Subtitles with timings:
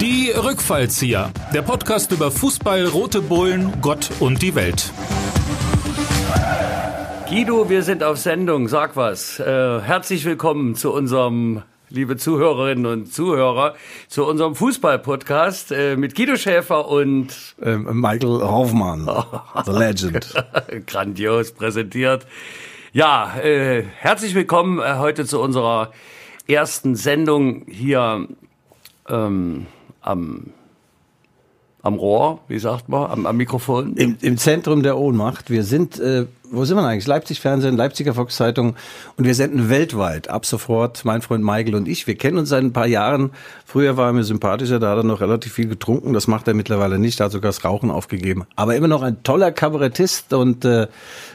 [0.00, 4.92] Die Rückfallzieher, der Podcast über Fußball, rote Bullen, Gott und die Welt.
[7.28, 8.66] Guido, wir sind auf Sendung.
[8.68, 9.38] Sag was.
[9.38, 13.74] Äh, herzlich willkommen zu unserem, liebe Zuhörerinnen und Zuhörer,
[14.08, 19.06] zu unserem Fußball-Podcast äh, mit Guido Schäfer und ähm, Michael Hoffmann,
[19.64, 20.34] the legend.
[20.86, 22.26] grandios präsentiert.
[22.92, 25.92] Ja, äh, herzlich willkommen äh, heute zu unserer
[26.46, 28.28] ersten Sendung hier
[29.08, 29.66] ähm,
[30.04, 30.52] am
[31.84, 33.94] am Rohr, wie sagt man, am, am Mikrofon.
[33.96, 35.50] Im, Im Zentrum der Ohnmacht.
[35.50, 36.24] Wir sind, äh,
[36.54, 37.06] wo sind wir eigentlich?
[37.06, 38.76] Leipzig Fernsehen, Leipziger Volkszeitung
[39.16, 40.28] und wir senden weltweit.
[40.28, 42.06] Ab sofort, mein Freund Michael und ich.
[42.06, 43.30] Wir kennen uns seit ein paar Jahren.
[43.66, 46.12] Früher war er mir sympathischer, da hat er noch relativ viel getrunken.
[46.12, 48.44] Das macht er mittlerweile nicht, da hat sogar das Rauchen aufgegeben.
[48.56, 50.88] Aber immer noch ein toller Kabarettist und äh,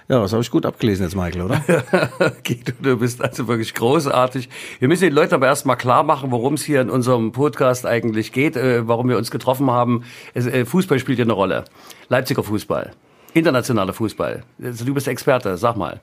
[0.10, 1.62] ja, das habe ich gut abgelesen jetzt, Michael, oder?
[2.44, 4.50] Guido, du bist also wirklich großartig.
[4.80, 8.32] Wir müssen den Leuten aber erstmal klar machen, worum es hier in unserem Podcast eigentlich
[8.32, 10.04] geht, äh, warum wir uns getroffen haben.
[10.34, 11.66] Es, äh, Fußball spielt ja eine Rolle.
[12.08, 12.92] Leipziger Fußball,
[13.34, 14.44] internationaler Fußball.
[14.58, 16.02] Du bist Experte, sag mal.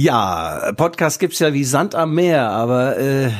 [0.00, 3.30] Ja, Podcasts gibt's ja wie Sand am Meer, aber äh,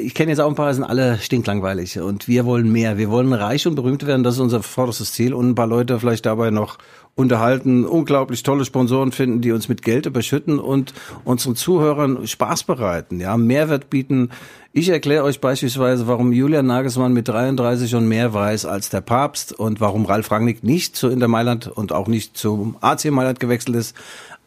[0.00, 2.96] ich kenne jetzt auch ein paar, sind alle stinklangweilig und wir wollen mehr.
[2.98, 5.98] Wir wollen reich und berühmt werden, das ist unser vorderstes Ziel und ein paar Leute
[5.98, 6.78] vielleicht dabei noch
[7.16, 13.18] unterhalten, unglaublich tolle Sponsoren finden, die uns mit Geld überschütten und unseren Zuhörern Spaß bereiten,
[13.18, 14.30] ja, Mehrwert bieten.
[14.72, 19.52] Ich erkläre euch beispielsweise, warum Julian Nagelsmann mit 33 und mehr weiß als der Papst
[19.52, 23.76] und warum Ralf Rangnick nicht zu Inter Mailand und auch nicht zum AC Mailand gewechselt
[23.76, 23.96] ist.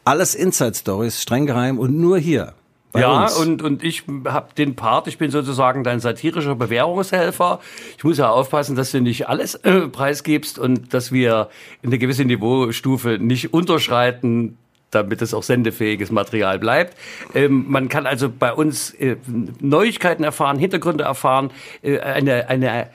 [0.07, 2.53] Alles Inside Stories, streng geheim und nur hier
[2.95, 3.37] ja, uns.
[3.37, 7.59] und, und ich habe den Part, ich bin sozusagen dein satirischer Bewährungshelfer.
[7.97, 11.49] Ich muss ja aufpassen, dass du nicht alles äh, preisgibst und dass wir
[11.81, 14.57] in eine gewisse Niveaustufe nicht unterschreiten,
[14.91, 16.97] damit es auch sendefähiges Material bleibt.
[17.35, 19.17] Ähm, man kann also bei uns äh,
[19.59, 22.87] Neuigkeiten erfahren, Hintergründe erfahren, äh, eine, eine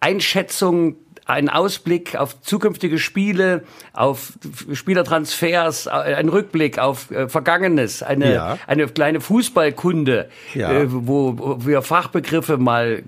[0.00, 4.32] Einschätzung ein Ausblick auf zukünftige Spiele, auf
[4.72, 8.58] Spielertransfers, äh, ein Rückblick auf äh, Vergangenes, eine, ja.
[8.66, 10.72] eine kleine Fußballkunde, ja.
[10.72, 13.04] äh, wo, wir Fachbegriffe mal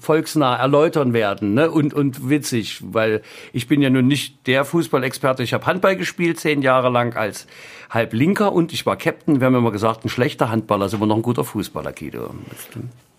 [0.00, 1.70] volksnah erläutern werden ne?
[1.70, 5.42] und, und witzig, weil ich bin ja nun nicht der Fußballexperte.
[5.42, 7.46] Ich habe Handball gespielt, zehn Jahre lang als
[7.90, 9.40] Halblinker und ich war Captain.
[9.40, 12.34] Wir haben immer gesagt, ein schlechter Handballer ist immer noch ein guter Fußballer, Guido.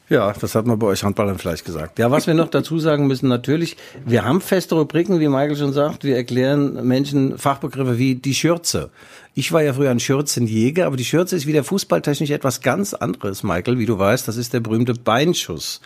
[0.10, 2.00] Ja, das hat man bei euch Handballern vielleicht gesagt.
[2.00, 3.76] Ja, was wir noch dazu sagen müssen, natürlich,
[4.06, 6.06] wir haben feste Rubriken, wie Michael schon sagt.
[6.06, 8.90] Wir erklären Menschen Fachbegriffe wie die Schürze.
[9.34, 13.44] Ich war ja früher ein Schürzenjäger, aber die Schürze ist wieder fußballtechnisch etwas ganz anderes,
[13.44, 14.30] Michael, wie du weißt.
[14.30, 15.82] Das ist der berühmte Beinschuss.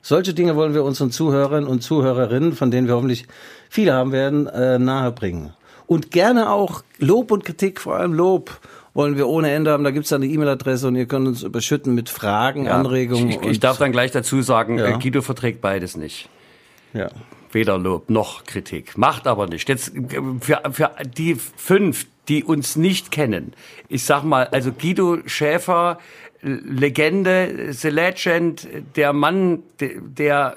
[0.00, 3.26] Solche Dinge wollen wir unseren Zuhörern und Zuhörerinnen, von denen wir hoffentlich
[3.68, 5.52] viele haben werden, äh, nahebringen.
[5.86, 8.58] Und gerne auch Lob und Kritik, vor allem Lob
[8.96, 9.84] wollen wir ohne Ende haben.
[9.84, 13.28] Da gibt's dann eine E-Mail-Adresse und ihr könnt uns überschütten mit Fragen, ja, Anregungen.
[13.28, 14.96] Ich, ich darf dann gleich dazu sagen, ja.
[14.96, 16.28] Guido verträgt beides nicht.
[16.92, 17.08] Ja.
[17.52, 18.96] Weder Lob noch Kritik.
[18.98, 19.68] Macht aber nicht.
[19.68, 19.92] Jetzt
[20.40, 23.52] für, für die fünf, die uns nicht kennen.
[23.88, 25.98] Ich sag mal, also Guido Schäfer
[26.46, 30.56] Legende, The Legend, der Mann, der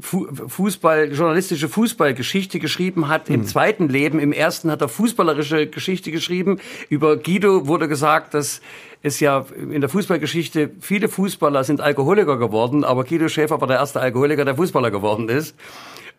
[0.00, 3.46] Fußball, journalistische Fußballgeschichte geschrieben hat im hm.
[3.46, 4.20] zweiten Leben.
[4.20, 6.60] Im ersten hat er fußballerische Geschichte geschrieben.
[6.88, 8.60] Über Guido wurde gesagt, dass
[9.02, 13.78] es ja in der Fußballgeschichte viele Fußballer sind Alkoholiker geworden, aber Guido Schäfer war der
[13.78, 15.56] erste Alkoholiker, der Fußballer geworden ist.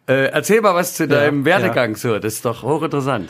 [0.07, 1.97] Äh, erzähl mal was zu deinem ja, Werdegang ja.
[1.97, 3.29] so, das ist doch hochinteressant.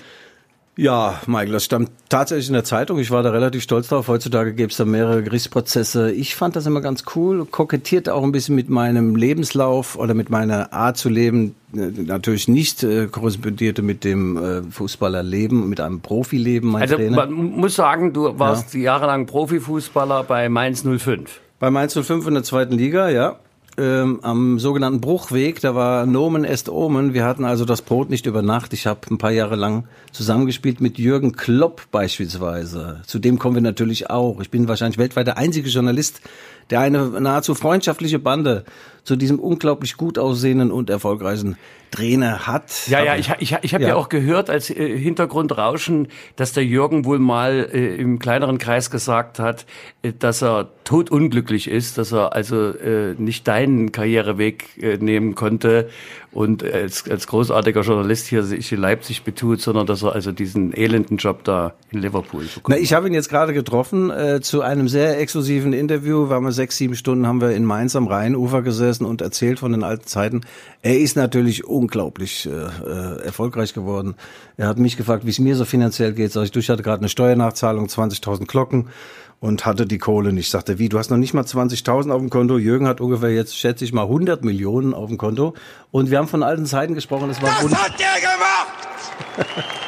[0.78, 3.00] Ja, Michael, das stammt tatsächlich in der Zeitung.
[3.00, 4.08] Ich war da relativ stolz drauf.
[4.08, 6.12] Heutzutage gäbe es da mehrere Gerichtsprozesse.
[6.12, 10.30] Ich fand das immer ganz cool, kokettiert auch ein bisschen mit meinem Lebenslauf oder mit
[10.30, 11.56] meiner Art zu leben.
[11.72, 17.26] Natürlich nicht äh, korrespondierte mit dem äh, Fußballerleben, mit einem Profileben, mein also, Trainer.
[17.26, 18.82] Man muss sagen, du warst ja.
[18.82, 21.42] jahrelang Profifußballer bei Mainz 05.
[21.60, 23.40] Bei Mainz 05 in der zweiten Liga, ja
[23.78, 27.14] ähm, am sogenannten Bruchweg, da war Nomen est Omen.
[27.14, 28.74] Wir hatten also das Brot nicht über Nacht.
[28.74, 33.02] Ich habe ein paar Jahre lang zusammengespielt mit Jürgen Klopp beispielsweise.
[33.06, 34.42] Zu dem kommen wir natürlich auch.
[34.42, 36.22] Ich bin wahrscheinlich weltweit der einzige Journalist,
[36.70, 38.66] der eine nahezu freundschaftliche Bande
[39.04, 41.58] zu diesem unglaublich gut aussehenden und erfolgreichen
[41.92, 42.88] Trainer hat.
[42.88, 43.90] Ja, ja, ich, ich, ich habe ja.
[43.92, 43.96] ja.
[43.96, 49.40] auch gehört als äh, Hintergrundrauschen, dass der Jürgen wohl mal äh, im kleineren Kreis gesagt
[49.40, 49.66] hat,
[50.02, 55.90] äh, dass er totunglücklich ist, dass er also äh, nicht deinen Karriereweg äh, nehmen konnte
[56.38, 60.72] und als, als großartiger Journalist hier sich in Leipzig betut, sondern dass er also diesen
[60.72, 62.70] elenden Job da in Liverpool bekommt.
[62.70, 66.52] Na, ich habe ihn jetzt gerade getroffen äh, zu einem sehr exklusiven Interview, weil wir
[66.52, 70.06] sechs, sieben Stunden haben wir in Mainz am Rheinufer gesessen und erzählt von den alten
[70.06, 70.42] Zeiten.
[70.84, 74.14] Er ist natürlich unglaublich äh, äh, erfolgreich geworden.
[74.58, 76.32] Er hat mich gefragt, wie es mir so finanziell geht.
[76.34, 78.90] Sag ich, du, ich hatte gerade eine Steuernachzahlung, 20.000 Glocken
[79.40, 80.50] und hatte die Kohle nicht.
[80.50, 82.58] Sagte, wie, du hast noch nicht mal 20.000 auf dem Konto.
[82.58, 85.54] Jürgen hat ungefähr jetzt, schätze ich mal, 100 Millionen auf dem Konto.
[85.92, 87.28] Und wir haben von alten Zeiten gesprochen.
[87.28, 89.78] Das, war das hat der gemacht!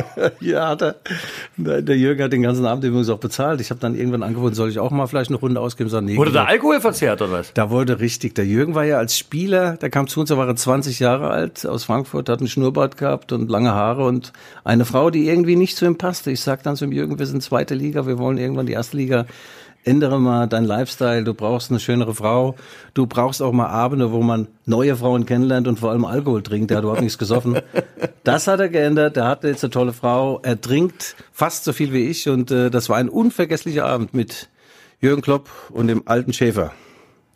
[0.40, 0.96] ja, hat er.
[1.56, 3.60] Der Jürgen hat den ganzen Abend übrigens auch bezahlt.
[3.60, 5.90] Ich habe dann irgendwann angeboten, soll ich auch mal vielleicht eine Runde ausgeben?
[5.90, 7.52] Sagen, nee, Wurde da Alkohol verzehrt oder was?
[7.54, 8.34] Da wurde richtig.
[8.34, 11.66] Der Jürgen war ja als Spieler, der kam zu uns, er war 20 Jahre alt,
[11.66, 14.32] aus Frankfurt, hat einen Schnurrbart gehabt und lange Haare und
[14.64, 16.30] eine Frau, die irgendwie nicht zu ihm passte.
[16.30, 19.26] Ich sag dann zum Jürgen, wir sind zweite Liga, wir wollen irgendwann die erste Liga
[19.84, 22.54] ändere mal dein Lifestyle, du brauchst eine schönere Frau,
[22.94, 26.70] du brauchst auch mal Abende, wo man neue Frauen kennenlernt und vor allem Alkohol trinkt,
[26.70, 27.60] der hat überhaupt nichts gesoffen.
[28.24, 31.92] Das hat er geändert, der hat jetzt eine tolle Frau, er trinkt fast so viel
[31.92, 34.48] wie ich und äh, das war ein unvergesslicher Abend mit
[35.00, 36.70] Jürgen Klopp und dem alten Schäfer.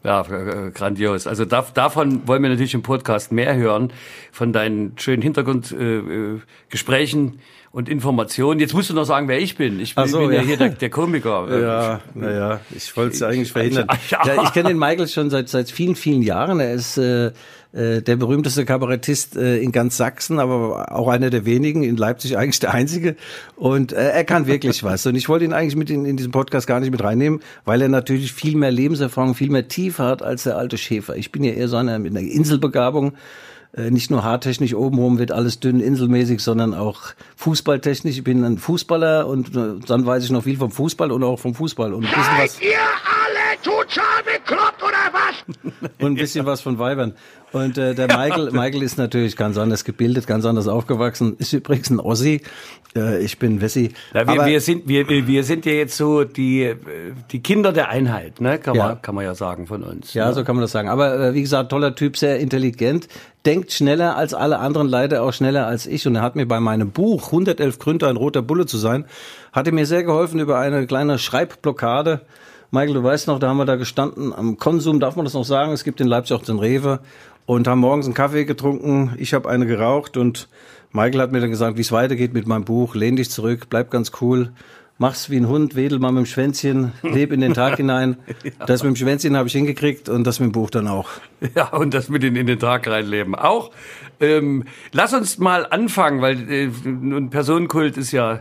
[0.05, 1.27] Ja, äh, grandios.
[1.27, 3.93] Also da, davon wollen wir natürlich im Podcast mehr hören,
[4.31, 7.35] von deinen schönen Hintergrundgesprächen.
[7.35, 7.39] Äh,
[7.77, 8.59] und Informationen.
[8.59, 9.81] Jetzt musst du noch sagen, wer ich bin.
[9.81, 10.37] Ich bin, so, bin ja.
[10.37, 11.47] ja, hier der, der Komiker.
[11.67, 13.87] Ja, naja, ich wollte es eigentlich verhindern.
[14.11, 16.59] Ja, ich kenne den Michael schon seit seit vielen, vielen Jahren.
[16.59, 17.33] Er ist äh,
[17.73, 22.39] äh, der berühmteste Kabarettist äh, in ganz Sachsen, aber auch einer der wenigen, in Leipzig
[22.39, 23.15] eigentlich der einzige.
[23.57, 25.05] Und äh, er kann wirklich was.
[25.05, 27.83] Und ich wollte ihn eigentlich mit in, in diesem Podcast gar nicht mit reinnehmen, weil
[27.83, 31.15] er natürlich viel mehr Lebenserfahrung, viel mehr Tiefe hat als der alte Schäfer.
[31.17, 33.13] Ich bin ja eher so einer mit einer Inselbegabung
[33.83, 37.01] nicht nur haartechnisch obenrum wird alles dünn inselmäßig, sondern auch
[37.37, 38.17] fußballtechnisch.
[38.17, 41.39] Ich bin ein Fußballer und äh, dann weiß ich noch viel vom Fußball und auch
[41.39, 41.93] vom Fußball.
[41.93, 44.76] Und ein bisschen Seid was, ihr alle total bekloppt?
[45.99, 47.15] und ein bisschen was von Weibern.
[47.53, 51.37] Und äh, der Michael, Michael ist natürlich ganz anders gebildet, ganz anders aufgewachsen.
[51.39, 52.43] Ist übrigens ein Ossi.
[52.97, 53.93] Äh, ich bin Wessi.
[54.13, 56.75] Ja, wir, wir, sind, wir, wir sind ja jetzt so die,
[57.31, 58.59] die Kinder der Einheit, ne?
[58.59, 58.89] kann, ja.
[58.89, 60.15] man, kann man ja sagen von uns.
[60.15, 60.35] Ja, ne?
[60.35, 60.89] so kann man das sagen.
[60.89, 63.09] Aber äh, wie gesagt, toller Typ, sehr intelligent,
[63.45, 66.07] denkt schneller als alle anderen, leider auch schneller als ich.
[66.07, 69.05] Und er hat mir bei meinem Buch 111 Gründe, ein roter Bulle zu sein,
[69.53, 72.23] hatte mir sehr geholfen über eine kleine Schreibblockade.
[72.71, 75.45] Michael, du weißt noch, da haben wir da gestanden am Konsum, darf man das noch
[75.45, 75.73] sagen?
[75.73, 77.01] Es gibt in Leipzig auch den Rewe
[77.47, 79.15] und haben morgens einen Kaffee getrunken.
[79.19, 80.49] Ich habe eine geraucht und
[80.93, 82.95] Michael hat mir dann gesagt, wie es weitergeht mit meinem Buch.
[82.95, 84.51] Lehn dich zurück, bleib ganz cool.
[84.99, 88.17] Mach's wie ein Hund, wedel mal mit dem Schwänzchen, leb in den Tag hinein.
[88.43, 88.67] ja.
[88.67, 91.09] Das mit dem Schwänzchen habe ich hingekriegt und das mit dem Buch dann auch.
[91.55, 93.71] Ja, und das mit in, in den Tag reinleben auch.
[94.21, 98.41] Ähm, lass uns mal anfangen, weil äh, ein Personenkult ist ja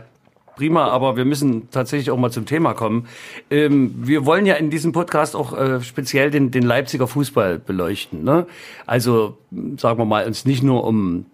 [0.56, 3.06] prima, aber wir müssen tatsächlich auch mal zum Thema kommen.
[3.50, 8.24] Ähm, wir wollen ja in diesem Podcast auch äh, speziell den, den Leipziger Fußball beleuchten.
[8.24, 8.46] Ne?
[8.86, 9.38] Also
[9.76, 11.26] sagen wir mal, uns nicht nur um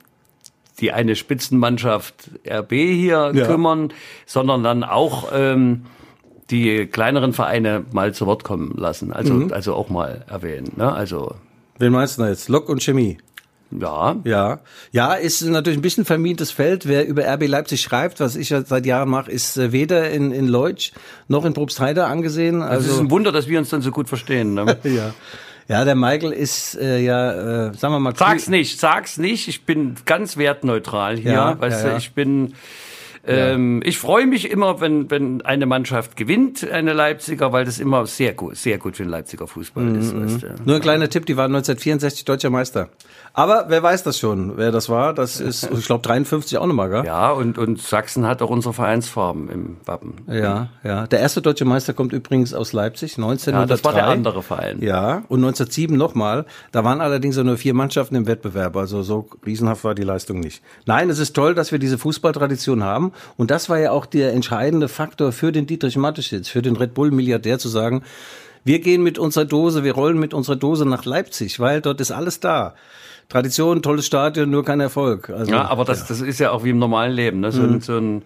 [0.80, 3.46] die eine Spitzenmannschaft RB hier ja.
[3.46, 3.92] kümmern,
[4.26, 5.86] sondern dann auch ähm,
[6.50, 9.12] die kleineren Vereine mal zu Wort kommen lassen.
[9.12, 9.52] Also, mhm.
[9.52, 10.72] also auch mal erwähnen.
[10.76, 10.92] Ne?
[10.92, 11.36] Also
[11.78, 12.48] Wen meinst du jetzt?
[12.48, 13.18] Lok und Chemie?
[13.80, 14.16] Ja.
[14.24, 14.60] Ja.
[14.90, 16.86] Ja, ist natürlich ein bisschen vermintes Feld.
[16.86, 20.32] Wer über RB Leipzig schreibt, was ich ja seit Jahren mache, ist äh, weder in,
[20.32, 20.92] in Leutsch
[21.28, 22.62] noch in Probstheide angesehen.
[22.62, 24.54] Also, es ist ein Wunder, dass wir uns dann so gut verstehen.
[24.54, 24.76] Ne?
[24.84, 25.14] ja.
[25.68, 28.14] Ja, der Michael ist äh, ja, äh, sagen wir mal.
[28.16, 29.48] Sag's nicht, sag's nicht.
[29.48, 31.32] Ich bin ganz wertneutral hier.
[31.32, 31.92] Ja, weißt ja, ja.
[31.92, 32.54] du, ich bin
[33.24, 33.88] ähm, ja.
[33.88, 38.34] Ich freue mich immer, wenn, wenn eine Mannschaft gewinnt, eine Leipziger, weil das immer sehr
[38.34, 40.00] gut, sehr gut für den Leipziger Fußball mhm.
[40.00, 40.16] ist.
[40.16, 40.46] Weißt du.
[40.64, 42.88] Nur ein kleiner Tipp, die waren 1964 deutscher Meister.
[43.34, 45.14] Aber wer weiß das schon, wer das war?
[45.14, 47.04] Das ist, ich glaube, 53 auch nochmal, gell?
[47.06, 50.14] Ja, und, und Sachsen hat auch unsere Vereinsfarben im Wappen.
[50.26, 51.06] Ja, ja.
[51.06, 53.52] Der erste deutsche Meister kommt übrigens aus Leipzig, 1903.
[53.52, 54.82] Ja, das war der andere Verein.
[54.82, 56.44] Ja, und 1907 nochmal.
[56.72, 60.62] Da waren allerdings nur vier Mannschaften im Wettbewerb, also so riesenhaft war die Leistung nicht.
[60.86, 64.32] Nein, es ist toll, dass wir diese Fußballtradition haben und das war ja auch der
[64.32, 68.02] entscheidende Faktor für den Dietrich Mateschitz, für den Red Bull-Milliardär zu sagen,
[68.64, 72.12] wir gehen mit unserer Dose, wir rollen mit unserer Dose nach Leipzig, weil dort ist
[72.12, 72.74] alles da.
[73.28, 75.30] Tradition, tolles Stadion, nur kein Erfolg.
[75.30, 76.04] Also, ja, aber das, ja.
[76.08, 77.40] das ist ja auch wie im normalen Leben.
[77.40, 77.50] Ne?
[77.50, 77.74] So, mhm.
[77.74, 78.22] ein, so ein,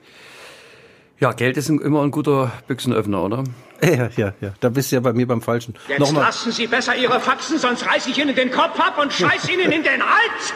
[1.21, 3.45] ja, Geld ist immer ein guter Büchsenöffner, oder?
[3.83, 4.55] Ja, ja, ja.
[4.61, 5.75] Da bist du ja bei mir beim Falschen.
[5.87, 6.23] Jetzt Nochmal.
[6.25, 9.71] lassen Sie besser Ihre Faxen, sonst reiß ich Ihnen den Kopf ab und scheiß Ihnen
[9.71, 10.55] in den Hals!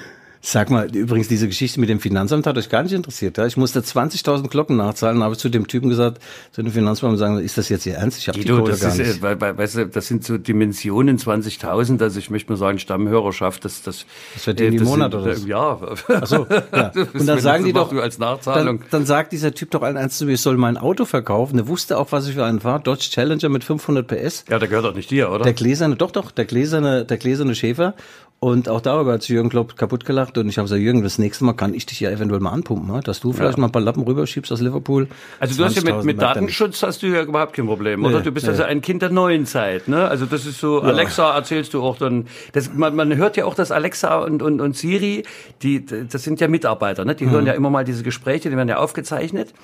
[0.48, 3.36] Sag mal, übrigens, diese Geschichte mit dem Finanzamt hat euch gar nicht interessiert.
[3.36, 3.46] Ja?
[3.46, 6.22] Ich musste 20.000 Glocken nachzahlen, habe zu dem Typen gesagt,
[6.52, 8.18] zu dem Finanzbeamten sagen, ist das jetzt Ihr Ernst?
[8.18, 9.22] Ich habe die Kohle das gar ist, nicht.
[9.22, 13.82] Weil, weißt du, das sind so Dimensionen 20.000, also ich möchte mal sagen, Stammhörerschaft, das
[13.82, 15.48] das Das verdienen äh, die Monat oder so?
[15.48, 15.80] Ja.
[16.14, 16.92] Ach so, ja.
[17.12, 18.78] Und dann sagen die doch, als Nachzahlung.
[18.78, 21.56] Dann, dann sagt dieser Typ doch allen Ernst zu mir, ich soll mein Auto verkaufen.
[21.56, 22.78] Der wusste auch, was ich für einen fahre.
[22.78, 24.44] Dodge Challenger mit 500 PS.
[24.48, 25.42] Ja, der gehört doch nicht dir, oder?
[25.42, 27.94] Der gläserne, doch, doch, der gläserne, der gläserne Schäfer.
[28.38, 30.36] Und auch darüber hat sich Jürgen Klopp kaputt gelacht.
[30.36, 32.94] Und ich habe gesagt, Jürgen, das nächste Mal kann ich dich ja eventuell mal anpumpen,
[32.94, 33.00] ne?
[33.00, 35.08] dass du vielleicht mal ein paar Lappen rüberschiebst aus Liverpool.
[35.40, 38.18] Also du hast ja mit, 20.000 mit Datenschutz hast du ja überhaupt kein Problem, oder?
[38.18, 38.50] Nee, Du bist nee.
[38.50, 40.06] also ein Kind der neuen Zeit, ne?
[40.06, 43.54] Also das ist so, Alexa erzählst du auch dann, das, man, man hört ja auch,
[43.54, 45.22] dass Alexa und, und, und Siri,
[45.62, 47.14] die, das sind ja Mitarbeiter, ne?
[47.14, 47.30] Die Mhm.
[47.30, 49.54] hören ja immer mal diese Gespräche, die werden ja aufgezeichnet.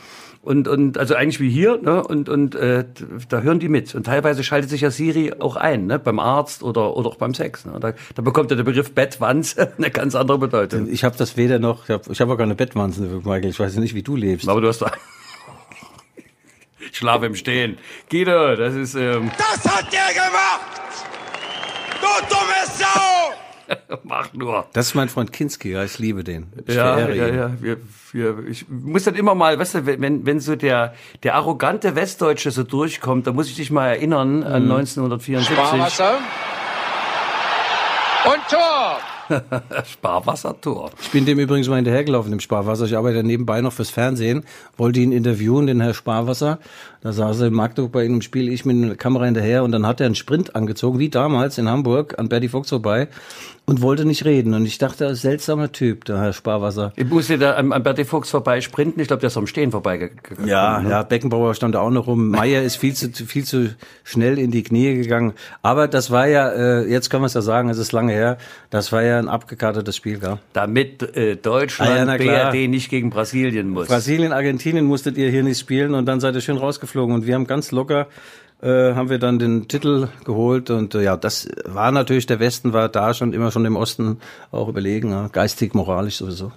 [0.42, 2.02] Und, und also eigentlich wie hier, ne?
[2.02, 2.84] Und, und äh,
[3.28, 3.94] da hören die mit.
[3.94, 6.00] Und teilweise schaltet sich ja Siri auch ein, ne?
[6.00, 7.64] Beim Arzt oder, oder auch beim Sex.
[7.64, 7.78] Ne?
[7.78, 10.88] Da, da bekommt ja der Begriff Bettwanze eine ganz andere Bedeutung.
[10.90, 13.50] Ich habe das weder noch, ich habe ich hab auch keine Bettwanzen, Michael.
[13.50, 14.48] Ich weiß ja nicht, wie du lebst.
[14.48, 14.90] Aber du hast da.
[16.90, 17.78] Ich schlafe im Stehen.
[18.10, 18.94] Guido, das ist.
[18.96, 20.60] Ähm, Das hat der gemacht!
[22.00, 22.61] Du dumme!
[24.04, 24.66] mach nur.
[24.72, 26.46] Das ist mein Freund Kinski, ja, ich liebe den.
[26.66, 27.34] Ich Ja, verehre ja, ihn.
[27.36, 27.50] ja.
[27.60, 27.76] Wir,
[28.12, 32.50] wir, ich muss dann immer mal, weißt du, wenn, wenn so der, der arrogante Westdeutsche
[32.50, 35.54] so durchkommt, da muss ich dich mal erinnern an 1974.
[35.56, 36.18] Sparwasser.
[38.24, 38.98] Und Tor!
[39.86, 40.90] Sparwassertor.
[41.00, 42.84] Ich bin dem übrigens mal hinterhergelaufen, dem Sparwasser.
[42.84, 44.44] Ich arbeite nebenbei noch fürs Fernsehen,
[44.76, 46.58] wollte ihn interviewen, den Herr Sparwasser.
[47.00, 49.72] Da saß er in Magdeburg bei ihm im Spiel, ich mit der Kamera hinterher und
[49.72, 53.08] dann hat er einen Sprint angezogen, wie damals in Hamburg, an Bertie Fuchs vorbei
[53.64, 54.54] und wollte nicht reden.
[54.54, 56.92] Und ich dachte, seltsamer Typ, der Herr Sparwasser.
[56.96, 59.00] Ich musste da an, an Bertie Fuchs vorbei sprinten.
[59.00, 60.48] Ich glaube, der ist am Stehen vorbeigegangen.
[60.48, 62.30] Ja, ja, Beckenbauer stand da auch noch rum.
[62.30, 65.34] Meier ist viel zu viel zu schnell in die Knie gegangen.
[65.62, 68.36] Aber das war ja, äh, jetzt können wir es ja sagen, es ist lange her.
[68.70, 70.38] Das war ja ein abgekartetes Spiel, gell?
[70.52, 72.50] Damit äh, Deutschland Ah ja.
[72.50, 73.86] BRD nicht gegen Brasilien muss.
[73.86, 77.34] Brasilien, Argentinien musstet ihr hier nicht spielen und dann seid ihr schön rausgeflogen und wir
[77.34, 78.08] haben ganz locker
[78.62, 82.72] äh, haben wir dann den Titel geholt und äh, ja, das war natürlich der Westen
[82.72, 84.18] war da schon immer schon dem Osten
[84.50, 86.52] auch überlegen, ja, geistig, moralisch sowieso.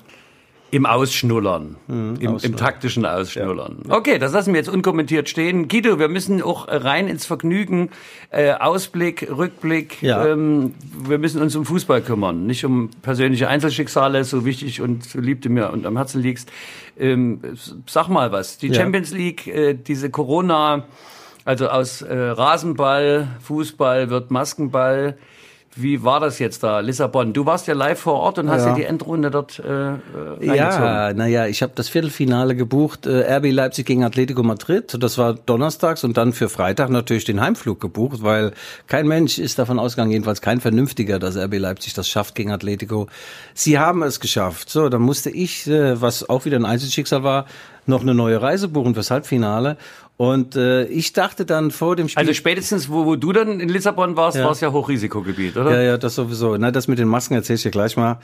[0.71, 1.77] Im Ausschnullern.
[1.87, 2.57] Im, Im Ausschnullern.
[2.57, 3.83] taktischen Ausschnullern.
[3.87, 5.67] Okay, das lassen wir jetzt unkommentiert stehen.
[5.69, 7.91] Guido, wir müssen auch rein ins Vergnügen.
[8.29, 10.01] Äh, Ausblick, Rückblick.
[10.01, 10.25] Ja.
[10.25, 10.73] Ähm,
[11.07, 12.45] wir müssen uns um Fußball kümmern.
[12.45, 16.51] Nicht um persönliche Einzelschicksale, so wichtig und so lieb du mir und am Herzen liegst.
[16.99, 17.39] Ähm,
[17.85, 18.57] sag mal was.
[18.57, 18.73] Die Ja.
[18.73, 20.83] Champions League, äh, diese Corona,
[21.45, 25.17] also aus äh, Rasenball, Fußball wird Maskenball.
[25.77, 27.33] Wie war das jetzt da, Lissabon?
[27.33, 28.69] Du warst ja live vor Ort und hast Ja.
[28.69, 29.97] ja die Endrunde dort äh, äh,
[30.55, 34.95] Ja, naja, ich habe das Viertelfinale gebucht, äh, RB Leipzig gegen Atletico Madrid.
[34.97, 38.53] Das war donnerstags und dann für Freitag natürlich den Heimflug gebucht, weil
[38.87, 43.07] kein Mensch ist davon ausgegangen, jedenfalls kein Vernünftiger, dass RB Leipzig das schafft gegen Atletico.
[43.53, 44.69] Sie haben es geschafft.
[44.69, 47.47] So, dann musste ich, äh, was auch wieder ein Einzelschicksal war,
[47.85, 49.75] noch eine neue Reise buchen fürs Halbfinale.
[50.17, 52.21] Und äh, ich dachte dann vor dem Spiel.
[52.21, 54.45] Also spätestens, wo, wo du dann in Lissabon warst, Ja.
[54.45, 55.71] war es ja Hochrisikogebiet, oder?
[55.75, 56.55] Ja, ja, das sowieso.
[56.57, 58.19] Na, das mit den Masken erzähl ich dir gleich mal.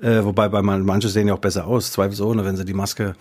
[0.00, 3.14] Äh, wobei bei man, manche sehen ja auch besser aus, zweifelsohne, wenn sie die Maske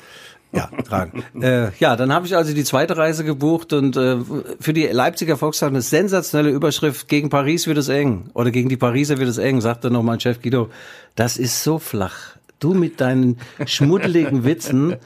[0.53, 1.23] ja, tragen.
[1.41, 4.17] äh, ja, dann habe ich also die zweite Reise gebucht und äh,
[4.59, 8.77] für die Leipziger Volkszeitung eine sensationelle Überschrift, gegen Paris wird es eng oder gegen die
[8.77, 10.69] Pariser wird es eng, sagte noch mein Chef Guido.
[11.15, 12.35] Das ist so flach.
[12.59, 14.97] Du mit deinen schmuddeligen Witzen.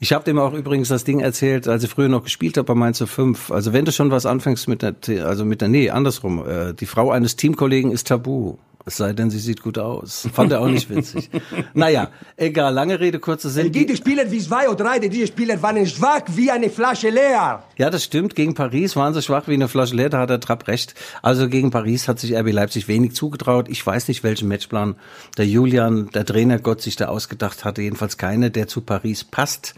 [0.00, 2.74] Ich habe dem auch übrigens das Ding erzählt, als ich früher noch gespielt habe bei
[2.74, 3.50] Mainz 05.
[3.50, 4.94] Also wenn du schon was anfängst mit der,
[5.26, 6.44] also mit der, nee, andersrum.
[6.46, 8.56] Äh, die Frau eines Teamkollegen ist tabu.
[8.86, 10.28] Es sei denn, sie sieht gut aus.
[10.34, 11.30] Fand er auch nicht witzig.
[11.74, 13.72] naja, egal, lange Rede, kurzer Sinn.
[13.72, 17.62] Die Spieler wie zwei oder drei, diese Spieler waren schwach wie eine Flasche leer.
[17.78, 18.34] Ja, das stimmt.
[18.34, 20.94] Gegen Paris waren sie schwach wie eine Flasche leer, da hat der Trapp recht.
[21.22, 23.70] Also gegen Paris hat sich RB Leipzig wenig zugetraut.
[23.70, 24.96] Ich weiß nicht, welchen Matchplan
[25.38, 27.80] der Julian, der Trainergott, sich da ausgedacht hatte.
[27.80, 29.74] Jedenfalls keine, der zu Paris passt.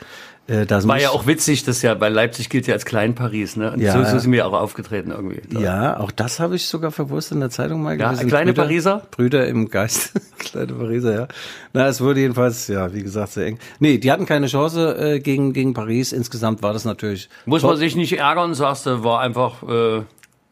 [0.48, 3.72] Äh, das War ja auch witzig, dass ja, weil Leipzig gilt ja als Klein-Paris, ne?
[3.72, 4.18] Und Ja, so, so ja.
[4.20, 5.40] sind wir auch aufgetreten irgendwie.
[5.60, 8.28] Ja, auch das habe ich sogar verwusst in der Zeitung mal Ja, gelesen.
[8.28, 9.02] kleine Brüder, Pariser?
[9.10, 10.12] Brüder im Geist.
[10.38, 11.28] kleine Pariser, ja.
[11.72, 13.58] Na, es wurde jedenfalls, ja, wie gesagt, sehr eng.
[13.80, 16.12] Nee, die hatten keine Chance äh, gegen, gegen Paris.
[16.12, 17.28] Insgesamt war das natürlich.
[17.44, 20.02] Muss man sich nicht ärgern, sagst du, war einfach äh,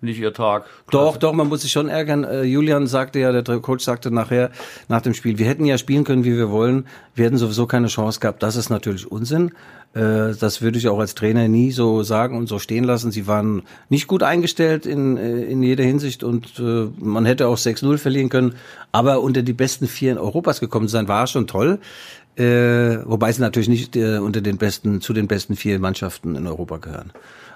[0.05, 0.67] nicht ihr Tag.
[0.91, 2.25] Doch, doch, man muss sich schon ärgern.
[2.25, 4.51] Äh, Julian sagte ja, der Coach sagte nachher,
[4.89, 6.87] nach dem Spiel, wir hätten ja spielen können, wie wir wollen.
[7.15, 8.43] Wir hätten sowieso keine Chance gehabt.
[8.43, 9.53] Das ist natürlich Unsinn.
[9.95, 13.11] Äh, das würde ich auch als Trainer nie so sagen und so stehen lassen.
[13.11, 16.63] Sie waren nicht gut eingestellt in, äh, in jeder Hinsicht und
[16.99, 18.55] man hätte auch 6-0 verlieren können.
[18.93, 21.79] Aber unter die besten vier in Europas gekommen zu sein, war schon toll.
[22.37, 27.13] Wobei sie natürlich nicht unter den besten, zu den besten vier Mannschaften in Europa gehören.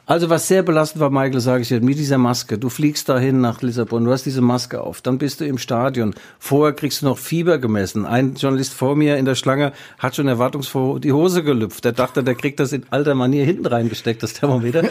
[0.09, 2.57] Also was sehr belastend war, Michael, sage ich dir, mit dieser Maske.
[2.57, 6.15] Du fliegst dahin nach Lissabon, du hast diese Maske auf, dann bist du im Stadion.
[6.38, 8.07] Vorher kriegst du noch Fieber gemessen.
[8.07, 11.85] Ein Journalist vor mir in der Schlange hat schon erwartungsvoll die Hose gelüpft.
[11.85, 14.83] Der dachte, der kriegt das in alter Manier hinten reingesteckt, das Thermometer.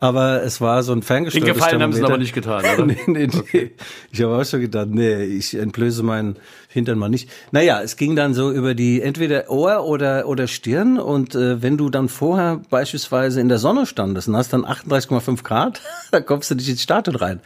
[0.00, 2.86] Aber es war so ein Den ferngesteuertes Gefallen haben sie aber nicht getan, oder?
[2.86, 3.70] nee, nee, nee.
[4.10, 6.36] Ich habe auch schon gedacht, nee, ich entblöße meinen
[6.68, 7.28] Hintern mal nicht.
[7.52, 11.76] Naja, es ging dann so über die entweder Ohr oder oder Stirn und äh, wenn
[11.76, 16.50] du dann vorher beispielsweise in der Sonne standest und hast dann 38,5 Grad, da kommst
[16.50, 17.40] du nicht ins Stadion rein.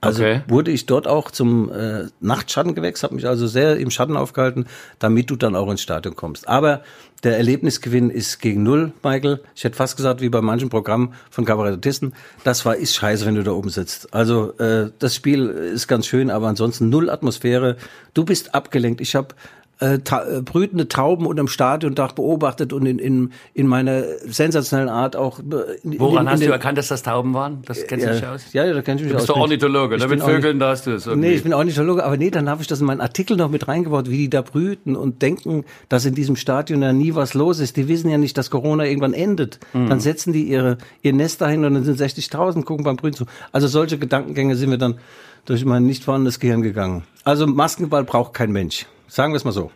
[0.00, 0.42] Also Okay.
[0.46, 4.66] wurde ich dort auch zum äh, Nachtschattengewächs, habe mich also sehr im Schatten aufgehalten,
[5.00, 6.48] damit du dann auch ins Stadion kommst.
[6.48, 6.82] Aber
[7.24, 9.40] der Erlebnisgewinn ist gegen null, Michael.
[9.56, 12.14] Ich hätte fast gesagt, wie bei manchen Programmen von Kabarettisten,
[12.44, 14.14] das war ist scheiße, wenn du da oben sitzt.
[14.14, 17.76] Also äh, das Spiel ist ganz schön, aber ansonsten null Atmosphäre.
[18.14, 19.00] Du bist abgelenkt.
[19.00, 19.34] Ich habe
[19.80, 25.14] äh, ta äh, brütende Tauben unterm Stadiondach beobachtet und in, in, in meiner sensationellen Art
[25.16, 25.38] auch.
[25.40, 25.42] äh,
[25.84, 27.62] In, Woran in, hast du erkannt, dass das Tauben waren?
[27.66, 28.52] Das kennst du ja, dich aus?
[28.52, 29.22] Ja, ja, da kenn ich mich Du aus.
[29.22, 30.08] bist doch Ornithologe, Ich ne?
[30.08, 31.28] Mit nicht- Vögeln, da hast du es irgendwie.
[31.28, 33.68] Nee, ich bin Ornithologe, aber nee, dann habe ich das in meinen Artikel noch mit
[33.68, 37.60] reingebaut, wie die da brüten und denken, dass in diesem Stadion ja nie was los
[37.60, 37.76] ist.
[37.76, 39.60] Die wissen ja nicht, dass Corona irgendwann endet.
[39.74, 39.88] Mhm.
[39.88, 43.26] Dann setzen die ihre, ihr Nest dahin und dann sind 60.000, gucken beim Brüten zu.
[43.52, 44.96] Also solche Gedankengänge sind mir dann
[45.44, 47.04] durch mein nicht vorhandenes Gehirn gegangen.
[47.24, 48.86] Also Maskenball braucht kein Mensch.
[49.08, 49.70] Sagen wir es mal so.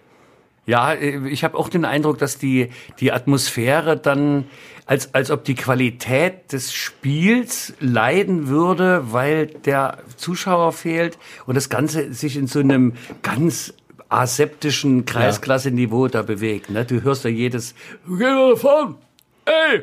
[0.66, 2.70] Ja, äh, ich habe auch den Eindruck, dass die,
[3.00, 4.44] die Atmosphäre dann,
[4.86, 11.68] als, als ob die Qualität des Spiels leiden würde, weil der Zuschauer fehlt und das
[11.68, 13.74] Ganze sich in so einem ganz
[14.08, 16.70] aseptischen Kreisklasse-Niveau da bewegt.
[16.70, 16.84] Ne?
[16.84, 17.74] Du hörst ja jedes,
[18.06, 18.96] geh mal vorn,
[19.44, 19.82] ey,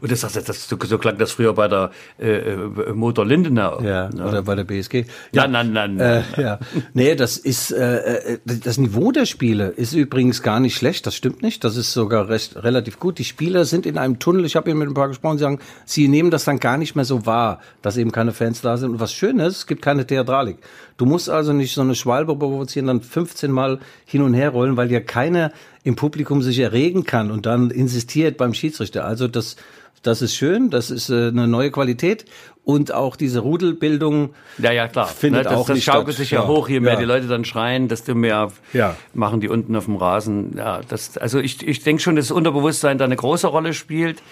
[0.00, 3.80] und das, das, das, so, so klang das früher bei der äh, äh, Motor Lindenau.
[3.82, 4.26] Ja, ne?
[4.26, 5.04] oder bei der BSG.
[5.32, 6.58] Ja, nein, nein, Äh, ja.
[6.94, 11.14] Nee, das ist äh, äh, das Niveau der Spiele ist übrigens gar nicht schlecht, das
[11.14, 11.64] stimmt nicht.
[11.64, 13.18] Das ist sogar recht relativ gut.
[13.18, 15.58] Die Spieler sind in einem Tunnel, ich habe eben mit ein paar gesprochen, die sagen,
[15.84, 18.90] sie nehmen das dann gar nicht mehr so wahr, dass eben keine Fans da sind.
[18.90, 20.58] Und was schön ist, es gibt keine Theatralik.
[20.96, 24.76] Du musst also nicht so eine Schwalbe provozieren, dann 15 Mal hin und her rollen,
[24.76, 25.52] weil ja keiner
[25.84, 29.04] im Publikum sich erregen kann und dann insistiert beim Schiedsrichter.
[29.04, 29.56] Also das
[30.04, 32.24] das ist schön, das ist äh, eine neue Qualität
[32.64, 35.06] und auch diese Rudelbildung Ja, ja, klar.
[35.06, 36.16] Findet ne, das, auch das nicht schaukelt statt.
[36.16, 36.48] sich ja, Ja.
[36.48, 36.98] hoch, je mehr Ja.
[36.98, 38.96] die Leute dann schreien, desto mehr Ja.
[39.14, 40.54] machen die unten auf dem Rasen.
[40.56, 44.22] Ja, das, also ich, ich denke schon, dass das Unterbewusstsein da eine große Rolle spielt.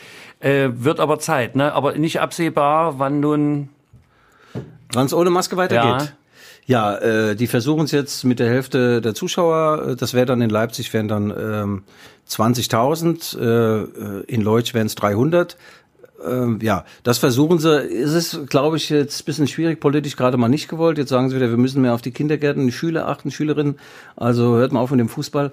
[0.41, 1.73] Äh, wird aber Zeit, ne?
[1.73, 3.69] Aber nicht absehbar, wann nun.
[4.93, 6.15] Wann es ohne Maske weitergeht.
[6.71, 9.89] Ja, äh, die versuchen es jetzt mit der Hälfte der Zuschauer.
[9.89, 11.83] Äh, Das wäre dann in Leipzig wären dann ähm,
[12.29, 15.57] 20.000, äh, äh, in Leutsch wären es 300.
[16.25, 17.77] Ähm, ja, das versuchen sie.
[17.77, 20.97] Es ist, glaube ich, jetzt ein bisschen schwierig, politisch gerade mal nicht gewollt.
[20.99, 23.77] Jetzt sagen sie wieder, wir müssen mehr auf die Kindergärten, die Schüler achten, Schülerinnen.
[24.15, 25.51] Also hört mal auf mit dem Fußball.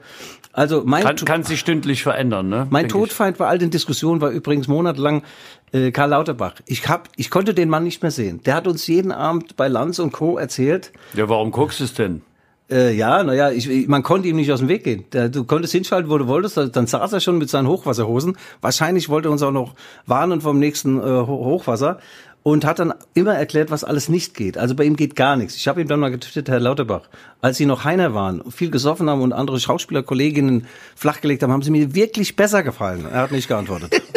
[0.54, 2.68] Also mein Kann, kann sich stündlich verändern, ne?
[2.70, 5.24] mein Todfeind bei all den Diskussionen war übrigens monatelang
[5.72, 6.56] äh, Karl Lauterbach.
[6.66, 8.42] Ich hab, ich konnte den Mann nicht mehr sehen.
[8.46, 10.38] Der hat uns jeden Abend bei Lanz und Co.
[10.38, 10.92] erzählt.
[11.14, 12.22] Ja, warum guckst du es denn?
[12.70, 15.06] Äh, ja, naja, ich, man konnte ihm nicht aus dem Weg gehen.
[15.14, 16.58] Der, du konntest hinschalten, wo du wolltest.
[16.76, 18.38] Dann saß er schon mit seinen Hochwasserhosen.
[18.60, 19.74] Wahrscheinlich wollte er uns auch noch
[20.06, 22.00] warnen vom nächsten äh, Ho- Hochwasser.
[22.44, 24.58] Und hat dann immer erklärt, was alles nicht geht.
[24.58, 25.56] Also bei ihm geht gar nichts.
[25.58, 27.10] Ich habe ihm dann mal getwittert, Herr Lauterbach,
[27.42, 31.72] als Sie noch Heiner waren, viel gesoffen haben und andere Schauspielerkolleginnen flachgelegt haben, haben Sie
[31.72, 33.06] mir wirklich besser gefallen.
[33.12, 34.02] Er hat nicht geantwortet.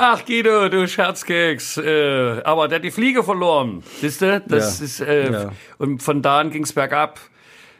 [0.00, 1.76] Ach, Guido, du Scherzkeks.
[1.78, 3.82] Äh, aber der hat die Fliege verloren.
[4.00, 4.40] Siehst du?
[4.46, 4.84] Das Ja.
[4.84, 5.50] ist, äh, Ja.
[5.78, 7.18] und von da an ging's bergab.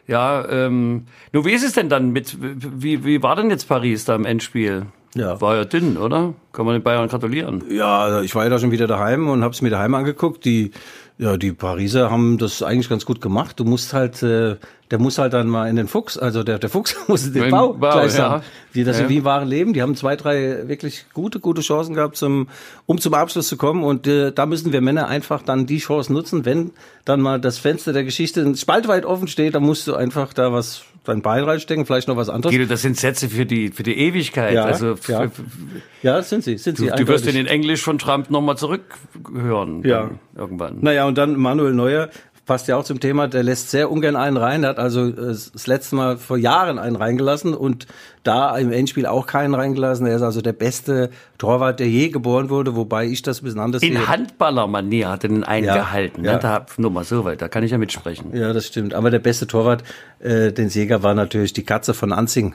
[0.09, 4.05] Ja, ähm, nur wie ist es denn dann mit, wie, wie war denn jetzt Paris
[4.05, 4.87] da im Endspiel?
[5.15, 5.41] Ja.
[5.41, 6.35] War ja dünn, oder?
[6.53, 7.63] Kann man den Bayern gratulieren.
[7.71, 10.45] Ja, ich war ja da schon wieder daheim und habe es mir daheim angeguckt.
[10.45, 10.73] Die,
[11.19, 13.59] ja, die Pariser haben das eigentlich ganz gut gemacht.
[13.59, 14.57] Du musst halt, äh,
[14.93, 17.51] der muss halt dann mal in den Fuchs, also der, der Fuchs muss den In
[17.51, 18.41] Bau, Bau, gleich ja.
[18.73, 19.09] Wie das Ja.
[19.09, 19.73] wie im wahren Leben.
[19.73, 22.47] Die haben zwei, drei wirklich gute, gute Chancen gehabt, zum,
[22.87, 23.83] um zum Abschluss zu kommen.
[23.83, 26.71] Und äh, da müssen wir Männer einfach dann die Chance nutzen, wenn
[27.05, 30.83] dann mal das Fenster der Geschichte spaltweit offen steht, dann musst du einfach da was
[31.09, 32.55] dein Bein reinstecken, vielleicht noch was anderes.
[32.55, 34.55] Guido, das sind Sätze für die, für die Ewigkeit.
[34.55, 35.31] Ja, also, ja.
[36.03, 36.91] Ja, sind sie, sind du, sie.
[36.91, 39.83] du wirst in den Englisch von Trump nochmal zurückhören.
[39.85, 40.11] Ja.
[40.37, 40.79] Irgendwann.
[40.81, 42.11] Naja, und dann Manuel Neuer,
[42.49, 45.13] passt ja auch zum Thema, der lässt sehr ungern einen rein, der hat also äh,
[45.53, 47.87] das letzte Mal vor Jahren einen reingelassen und
[48.25, 50.07] da im Endspiel auch keinen reingelassen.
[50.07, 53.61] Er ist also der beste Torwart, der je geboren wurde, wobei ich das ein bisschen
[53.61, 53.93] anders sehe.
[53.93, 56.25] In Handballermanier hat er den eingehalten.
[56.25, 56.37] Ja, Ne?
[56.43, 56.59] ja.
[56.59, 58.35] Da, nur mal so weit, da kann ich ja mitsprechen.
[58.37, 58.95] Ja, das stimmt.
[58.95, 59.85] Aber der beste Torwart,
[60.19, 62.55] äh, den Jäger, war natürlich die Katze von Anzing.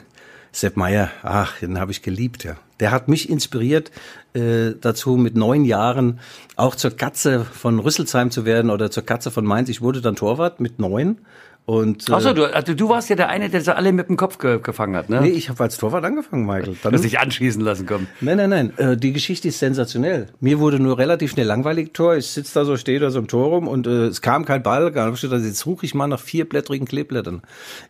[0.54, 2.56] Sepp Meier, ach, den habe ich geliebt, ja.
[2.78, 3.90] Der hat mich inspiriert
[4.34, 6.20] äh, dazu, mit neun Jahren
[6.54, 9.68] auch zur Katze von Rüsselsheim zu werden oder zur Katze von Mainz.
[9.68, 11.18] Ich wurde dann Torwart mit neun.
[11.66, 14.18] Und, äh, Achso, du, also du warst ja der eine, der sie alle mit dem
[14.18, 15.22] Kopf ge gefangen hat, ne?
[15.22, 16.76] Nee, ich habe als Torwart angefangen, Michael.
[16.82, 18.06] Dann, Du dich anschießen lassen, komm.
[18.20, 18.72] nein, nein, nein.
[18.76, 20.26] Äh, die Geschichte ist sensationell.
[20.40, 22.16] Mir wurde nur relativ schnell langweilig Tor.
[22.16, 24.62] Ich sitze da so, stehe da so im Tor rum und äh, es kam kein
[24.62, 24.92] Ball.
[24.92, 27.40] Da hab ich gedacht, jetzt suche ich mal nach vierblättrigen Kleeblättern.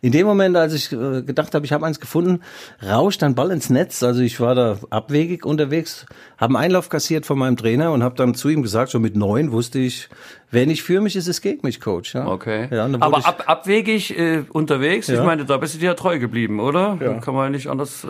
[0.01, 2.39] In dem Moment, als ich äh, gedacht habe, ich habe eins gefunden,
[2.81, 4.03] rauscht ein Ball ins Netz.
[4.03, 6.05] Also ich war da abwegig unterwegs,
[6.37, 9.17] habe einen Einlauf kassiert von meinem Trainer und habe dann zu ihm gesagt, schon mit
[9.17, 10.07] neun wusste ich,
[10.51, 12.13] wer nicht für mich ist, ist gegen mich, Coach.
[12.15, 12.27] Ja.
[12.27, 12.67] Okay.
[12.71, 15.23] Ja, Aber ich- ab, abwegig äh, unterwegs, ich Ja.
[15.23, 16.97] meine, da bist du dir ja treu geblieben, oder?
[17.01, 17.13] Ja.
[17.19, 18.03] Kann man ja nicht anders.
[18.03, 18.07] Äh,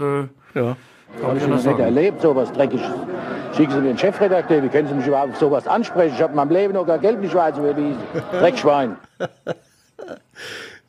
[0.58, 0.76] ja.
[1.20, 1.80] kann man nicht anders sagen.
[1.80, 2.86] erlebt, sowas Dreckiges.
[3.56, 6.14] Schicken Sie mir einen Chefredakteur, wie können Sie mich überhaupt auf sowas ansprechen?
[6.16, 7.98] Ich habe in meinem Leben noch gar Geld nicht weiß überwiesen.
[8.32, 8.98] Dreckschwein.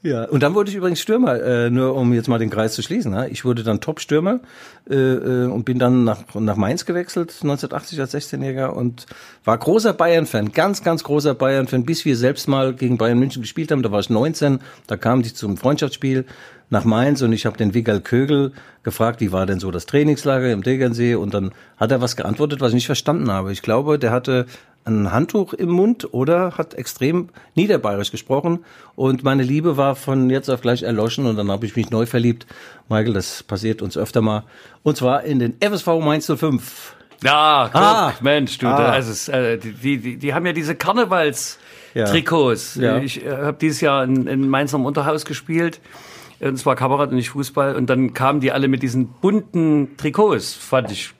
[0.02, 2.82] Ja, und dann wurde ich übrigens Stürmer, äh, nur um jetzt mal den Kreis zu
[2.82, 3.10] schließen.
[3.10, 3.28] Ne?
[3.30, 4.40] Ich wurde dann Top-Stürmer
[4.88, 9.06] äh, äh, und bin dann nach, nach Mainz gewechselt, 1980 als 16-Jähriger und
[9.44, 13.72] war großer Bayern-Fan, ganz, ganz großer Bayern-Fan, bis wir selbst mal gegen Bayern München gespielt
[13.72, 13.82] haben.
[13.82, 16.26] Da war ich 19, da kam ich zum Freundschaftsspiel
[16.70, 18.52] nach Mainz und ich habe den Wiggal Kögel
[18.82, 22.60] gefragt, wie war denn so das Trainingslager im Tegernsee und dann hat er was geantwortet,
[22.60, 23.52] was ich nicht verstanden habe.
[23.52, 24.46] Ich glaube, der hatte
[24.84, 28.60] ein Handtuch im Mund oder hat extrem niederbayerisch gesprochen
[28.94, 32.06] und meine Liebe war von jetzt auf gleich erloschen und dann habe ich mich neu
[32.06, 32.46] verliebt.
[32.88, 34.44] Michael, das passiert uns öfter mal
[34.82, 36.94] und zwar in den FSV Mainz 05.
[37.24, 38.12] Ja, guck, Ah.
[38.20, 38.98] Mensch, du, Ah.
[38.98, 42.74] äh, die, die, die haben ja diese Karnevals-Trikots.
[42.76, 42.98] Ja.
[42.98, 45.80] Ich äh, habe dieses Jahr in, in Mainz am Unterhaus gespielt.
[46.40, 47.74] Und zwar Kabarett und nicht Fußball.
[47.76, 50.54] Und dann kamen die alle mit diesen bunten Trikots.
[50.54, 51.14] Fand ich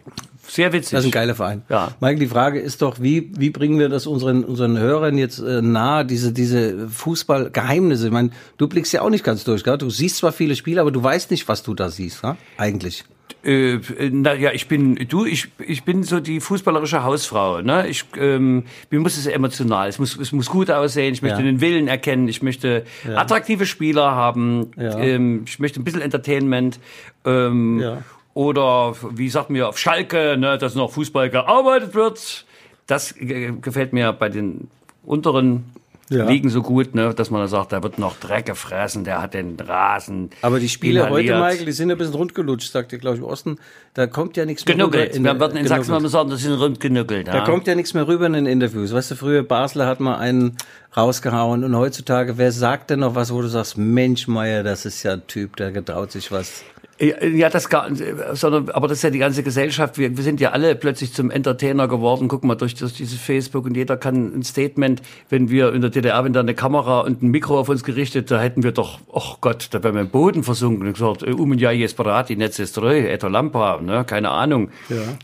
[0.48, 0.92] sehr witzig.
[0.92, 1.62] Das ist ein geiler Verein.
[1.68, 1.92] Ja.
[2.00, 5.60] Michael, die Frage ist doch, wie, wie bringen wir das unseren, unseren Hörern jetzt äh,
[5.62, 8.06] nahe, diese, diese Fußballgeheimnisse?
[8.06, 9.78] Ich meine, du blickst ja auch nicht ganz durch, gell?
[9.78, 12.36] Du siehst zwar viele Spiele, aber du weißt nicht, was du da siehst, ne?
[12.56, 13.04] eigentlich.
[13.44, 13.78] Äh,
[14.10, 17.60] na ja, ich bin du, ich ich bin so die fußballerische Hausfrau.
[17.62, 19.88] Ne, ich ähm, mir muss es emotional.
[19.88, 21.14] Es muss es muss gut aussehen.
[21.14, 21.44] Ich möchte Ja.
[21.44, 22.28] den Willen erkennen.
[22.28, 22.84] Ich möchte
[23.14, 24.70] attraktive Spieler haben.
[24.76, 24.98] Ja.
[24.98, 26.80] Ähm, ich möchte ein bisschen Entertainment.
[27.24, 28.02] Ähm, Ja.
[28.34, 32.44] Oder wie sagt mir auf Schalke, ne, dass noch Fußball gearbeitet wird.
[32.86, 34.68] Das äh, gefällt mir bei den
[35.04, 35.64] unteren
[36.08, 36.24] Ja.
[36.28, 39.34] Ligen so gut, ne, dass man da sagt, da wird noch Dreck gefressen, der hat
[39.34, 40.30] den Rasen.
[40.40, 41.50] Aber die Spiele heute, inhaliert.
[41.50, 43.58] Michael, die sind ja ein bisschen rundgelutscht, sagt ihr, glaube ich, im Osten.
[43.94, 45.14] Da kommt ja nichts mehr Genuggelt.
[45.14, 45.24] rüber.
[45.24, 46.02] Wir der- würden in Sachsen genuggelt.
[46.04, 47.26] mal sagen, das sind rund genuggelt.
[47.26, 47.44] Da Ja.
[47.44, 48.92] kommt ja nichts mehr rüber in den Interviews.
[48.92, 50.56] Weißt du, früher Basler hat mal einen
[50.96, 55.02] rausgehauen und heutzutage, wer sagt denn noch was, wo du sagst, Mensch, Meier, das ist
[55.02, 56.62] ja ein Typ, der getraut sich was.
[56.98, 57.90] Ja, das gar,
[58.32, 59.98] sondern, aber das ist ja die ganze Gesellschaft.
[59.98, 62.26] Wir, wir sind ja alle plötzlich zum Entertainer geworden.
[62.28, 65.02] Guck mal durch, durch dieses Facebook und jeder kann ein Statement.
[65.28, 68.30] Wenn wir in der DDR, wenn da eine Kamera und ein Mikro auf uns gerichtet,
[68.30, 71.32] da hätten wir doch, oh Gott, da wären wir im Boden versunken und gesagt, äh,
[71.32, 74.70] um ja jesperati, netz ist treu, eto lampa, ne, keine Ahnung.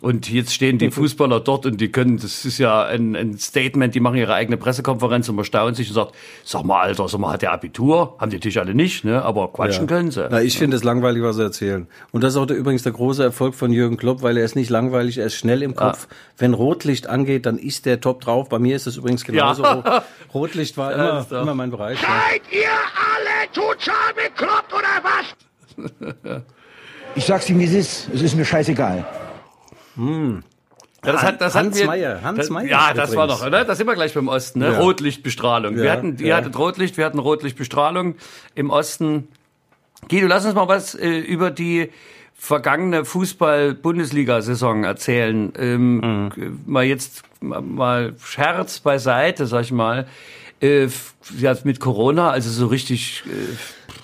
[0.03, 3.95] Und jetzt stehen die Fußballer dort und die können, das ist ja ein, ein Statement,
[3.95, 7.19] die machen ihre eigene Pressekonferenz und man staunt sich und sagt, sag mal, Alter, sag
[7.19, 8.17] mal, hat der Abitur?
[8.19, 10.29] Haben die natürlich alle nicht, ne, aber quatschen können sie.
[10.31, 11.87] Na, ich finde es langweilig, was sie erzählen.
[12.11, 14.57] Und das ist auch der, übrigens der große Erfolg von Jürgen Klopp, weil er ist
[14.57, 16.09] nicht langweilig, er ist schnell im Kopf.
[16.39, 18.49] Wenn Rotlicht angeht, dann ist der top drauf.
[18.49, 19.63] Bei mir ist es übrigens genauso.
[19.63, 20.05] Ja.
[20.35, 22.01] Rotlicht war Ja, immer, doch- immer mein Bereich.
[22.03, 22.09] Ja.
[22.09, 26.43] Seid ihr alle total bekloppt oder was?
[27.15, 28.09] Ich sag's ihm, wie es ist.
[28.15, 29.05] Es ist mir scheißegal.
[29.99, 33.41] Ja, das hat, das Hans wir, Meyer, Hans das, Meyer Ja, das war übrigens.
[33.43, 33.65] noch, oder?
[33.67, 34.73] Da sind wir gleich beim Osten, ne?
[34.73, 34.79] Ja.
[34.79, 35.77] Rotlichtbestrahlung.
[35.77, 36.37] wir Ja, hatten, ihr ja.
[36.37, 38.15] hattet Rotlicht, wir hatten Rotlichtbestrahlung
[38.55, 39.29] im Osten.
[40.09, 41.91] Guido, lass uns mal was äh, über die
[42.35, 45.53] vergangene Fußball-Bundesliga-Saison erzählen.
[45.59, 45.97] Ähm,
[46.37, 46.61] Mhm.
[46.67, 50.07] Mal jetzt mal- Scherz beiseite, sag ich mal.
[50.61, 50.89] Äh,
[51.39, 53.31] ja, mit Corona, also so richtig, äh,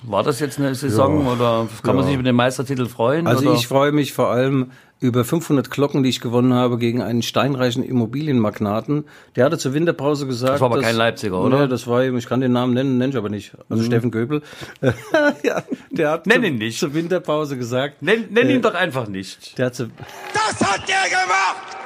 [0.03, 2.07] war das jetzt eine Saison oder kann man Ja.
[2.07, 3.27] sich über den Meistertitel freuen?
[3.27, 3.57] Also oder?
[3.59, 4.71] ich freue mich vor allem
[5.01, 9.05] über 500 Glocken, die ich gewonnen habe gegen einen steinreichen Immobilienmagnaten.
[9.37, 10.55] Der hatte zur Winterpause gesagt.
[10.55, 11.55] Das war aber dass- kein Leipziger, oder?
[11.57, 11.63] Mhm.
[11.63, 13.53] Nee, das war, ich kann den Namen nennen, nenne ich aber nicht.
[13.69, 14.41] Also Steffen Göbel.
[15.43, 16.79] ja, der hat Nenn zur, ihn nicht.
[16.79, 18.01] zur Winterpause gesagt.
[18.01, 19.57] Nenn, nenn äh, ihn doch einfach nicht.
[19.57, 19.89] Der hat zur,
[20.33, 21.77] Das hat der gemacht!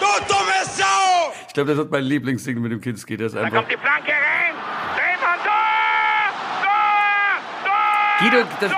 [0.00, 1.32] Du dumme Sau!
[1.46, 3.16] Ich glaube, das wird mein Lieblingsding mit dem Kinski.
[3.16, 3.58] Das ist Da einfach.
[3.58, 4.54] kommt die Flanke rein.
[4.94, 6.62] Stefan, Tor!
[7.64, 7.72] Tor!
[8.22, 8.70] Guido, das,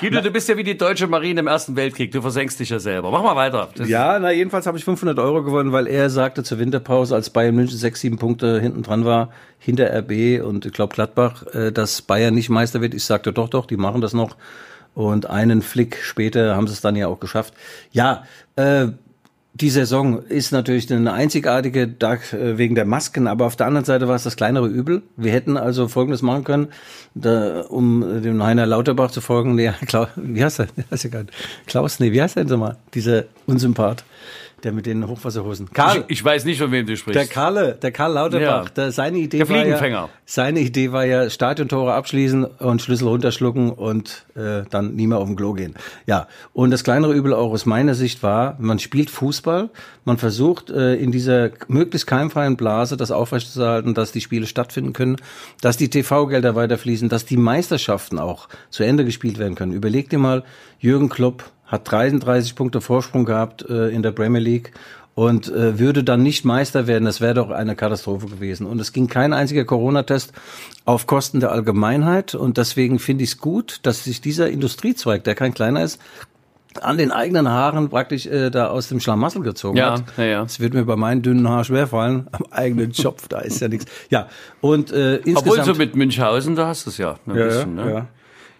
[0.00, 2.12] Guido, du bist ja wie die deutsche Marine im Ersten Weltkrieg.
[2.12, 3.10] Du versenkst dich ja selber.
[3.10, 3.68] Mach mal weiter.
[3.74, 7.30] Das, ja, na jedenfalls habe ich 500 Euro gewonnen, weil er sagte zur Winterpause, als
[7.30, 11.72] Bayern München sechs, sieben Punkte hinten dran war, hinter RB und ich glaube Gladbach, äh,
[11.72, 12.94] dass Bayern nicht Meister wird.
[12.94, 14.36] Ich sagte doch, doch, die machen das noch.
[14.94, 17.54] Und einen Flick später haben sie es dann ja auch geschafft.
[17.90, 18.88] Ja, äh,
[19.52, 24.06] die Saison ist natürlich eine einzigartige äh, wegen der Masken, aber auf der anderen Seite
[24.06, 25.02] war es das kleinere Übel.
[25.16, 26.68] Wir hätten also Folgendes machen können,
[27.14, 29.56] da, um äh, dem Heiner Lauterbach zu folgen.
[29.56, 30.68] Nee, Klaus, wie heißt er?
[31.66, 32.76] Klaus, nee, wie heißt er denn so mal?
[32.94, 34.04] Dieser Unsympath,
[34.64, 35.70] der mit den Hochwasserhosen.
[35.72, 37.18] Karl, ich, ich weiß nicht, von wem du sprichst.
[37.20, 38.70] der Karl, der Karl Lauterbach, Ja.
[38.70, 40.08] der, seine Idee Der war ja, Fliegenfänger.
[40.24, 45.26] seine Idee war ja Stadiontore abschließen und Schlüssel runterschlucken und äh, dann nie mehr auf
[45.26, 45.74] dem Klo gehen.
[46.06, 49.70] Ja, und das kleinere Übel auch aus meiner Sicht war, man spielt Fußball,
[50.04, 55.16] man versucht äh, in dieser möglichst keimfreien Blase das aufrechtzuerhalten, dass die Spiele stattfinden können,
[55.60, 59.72] dass die TV-Gelder weiterfließen, dass die Meisterschaften auch zu Ende gespielt werden können.
[59.72, 60.44] Überleg dir mal,
[60.78, 64.72] Jürgen Klopp hat 33 Punkte Vorsprung gehabt äh, in der Premier League
[65.14, 68.66] und äh, würde dann nicht Meister werden, das wäre doch eine Katastrophe gewesen.
[68.66, 70.32] Und es ging kein einziger Corona-Test
[70.84, 75.34] auf Kosten der Allgemeinheit und deswegen finde ich es gut, dass sich dieser Industriezweig, der
[75.34, 76.00] kein kleiner ist,
[76.80, 80.04] an den eigenen Haaren praktisch äh, da aus dem Schlamassel gezogen Ja, hat.
[80.16, 80.42] ja, ja.
[80.42, 82.28] Das wird mir bei meinen dünnen Haaren schwerfallen.
[82.32, 83.86] Am eigenen Schopf, da ist ja nichts.
[84.10, 84.28] Ja,
[84.60, 85.48] und äh, insgesamt...
[85.48, 87.74] Obwohl so mit Münchhausen, da hast du es ja ein ja, bisschen.
[87.74, 87.90] Ne?
[87.90, 88.06] ja.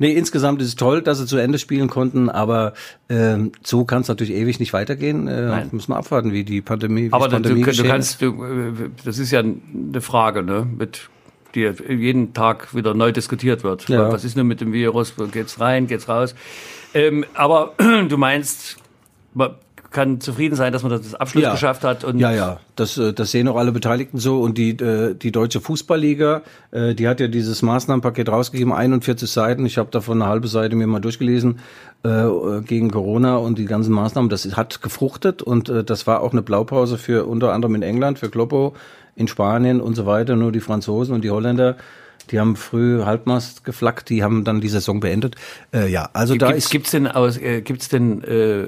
[0.00, 2.72] Nee, insgesamt ist es toll, dass sie zu Ende spielen konnten, aber
[3.10, 5.28] ähm, so kann es natürlich ewig nicht weitergehen.
[5.28, 5.68] Äh, Nein.
[5.72, 8.90] müssen wir abwarten, wie die Pandemie, wie Aber die du, Pandemie du, du kannst, du,
[9.04, 10.66] das ist ja eine Frage, ne?
[10.66, 11.10] Mit
[11.54, 13.88] die jeden Tag wieder neu diskutiert wird.
[13.90, 14.10] Ja.
[14.10, 15.14] Was ist denn mit dem Virus?
[15.32, 15.86] Geht's rein?
[15.86, 16.34] Geht's raus?
[16.94, 17.74] Ähm, aber
[18.08, 18.78] du meinst,
[19.34, 19.50] man
[19.90, 21.52] kann zufrieden sein, dass man das Abschluss Ja.
[21.52, 24.40] geschafft hat und Ja, ja, das, äh, das sehen auch alle Beteiligten so.
[24.40, 29.66] Und die, äh, die Deutsche Fußballliga, äh, die hat ja dieses Maßnahmenpaket rausgegeben, 41 Seiten.
[29.66, 31.58] Ich habe davon eine halbe Seite mir mal durchgelesen
[32.02, 34.30] gegen Corona und die ganzen Maßnahmen.
[34.30, 38.30] Das hat gefruchtet und das war auch eine Blaupause für unter anderem in England, für
[38.30, 38.72] Kloppo,
[39.16, 40.34] in Spanien und so weiter.
[40.34, 41.76] Nur die Franzosen und die Holländer.
[42.30, 45.36] Die haben früh Halbmast geflackt, die haben dann die Saison beendet.
[45.74, 48.64] Äh, ja, also da gibt's, ist gibt's denn aus, äh, gibt's denn äh,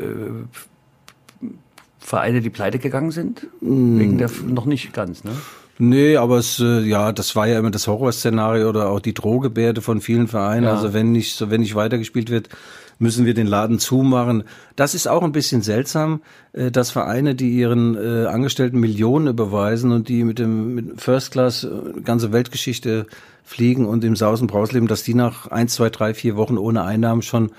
[2.03, 3.47] Vereine, die pleite gegangen sind?
[3.61, 3.99] Mm.
[3.99, 5.33] Wegen der noch nicht ganz, ne?
[5.79, 9.81] Nee, aber es, äh, ja, das war ja immer das Horrorszenario oder auch die Drohgebärde
[9.81, 10.65] von vielen Vereinen.
[10.65, 10.75] Ja.
[10.75, 12.51] Also wenn nicht, so wenn nicht weitergespielt wird,
[12.99, 14.45] müssen wir den Laden zumachen.
[14.77, 16.21] Das ist auch ein bisschen seltsam,
[16.53, 21.33] äh, dass Vereine, die ihren äh, Angestellten Millionen überweisen und die mit dem mit First
[21.33, 21.67] Class
[22.05, 23.07] ganze Weltgeschichte
[23.43, 26.85] fliegen und im Sausen Braus leben, dass die nach eins, zwei, drei, vier Wochen ohne
[26.85, 27.51] Einnahmen schon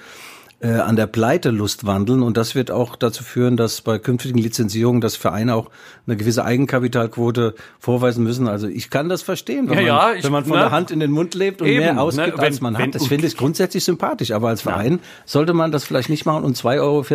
[0.63, 5.02] äh, an der Pleitelust wandeln und das wird auch dazu führen, dass bei künftigen Lizenzierungen
[5.02, 5.69] das Vereine auch
[6.08, 8.47] eine gewisse Eigenkapitalquote vorweisen müssen.
[8.47, 10.60] Also ich kann das verstehen, wenn, Ja, man, ja, ich- wenn man von ne?
[10.63, 12.02] der Hand in den Mund lebt und Eben, mehr ne?
[12.02, 12.95] ausgibt, Wenn- als man wenn- hat.
[12.95, 16.56] Das finde ich grundsätzlich sympathisch, aber als Verein sollte man das vielleicht nicht machen und
[16.58, 17.06] 2,40 Euro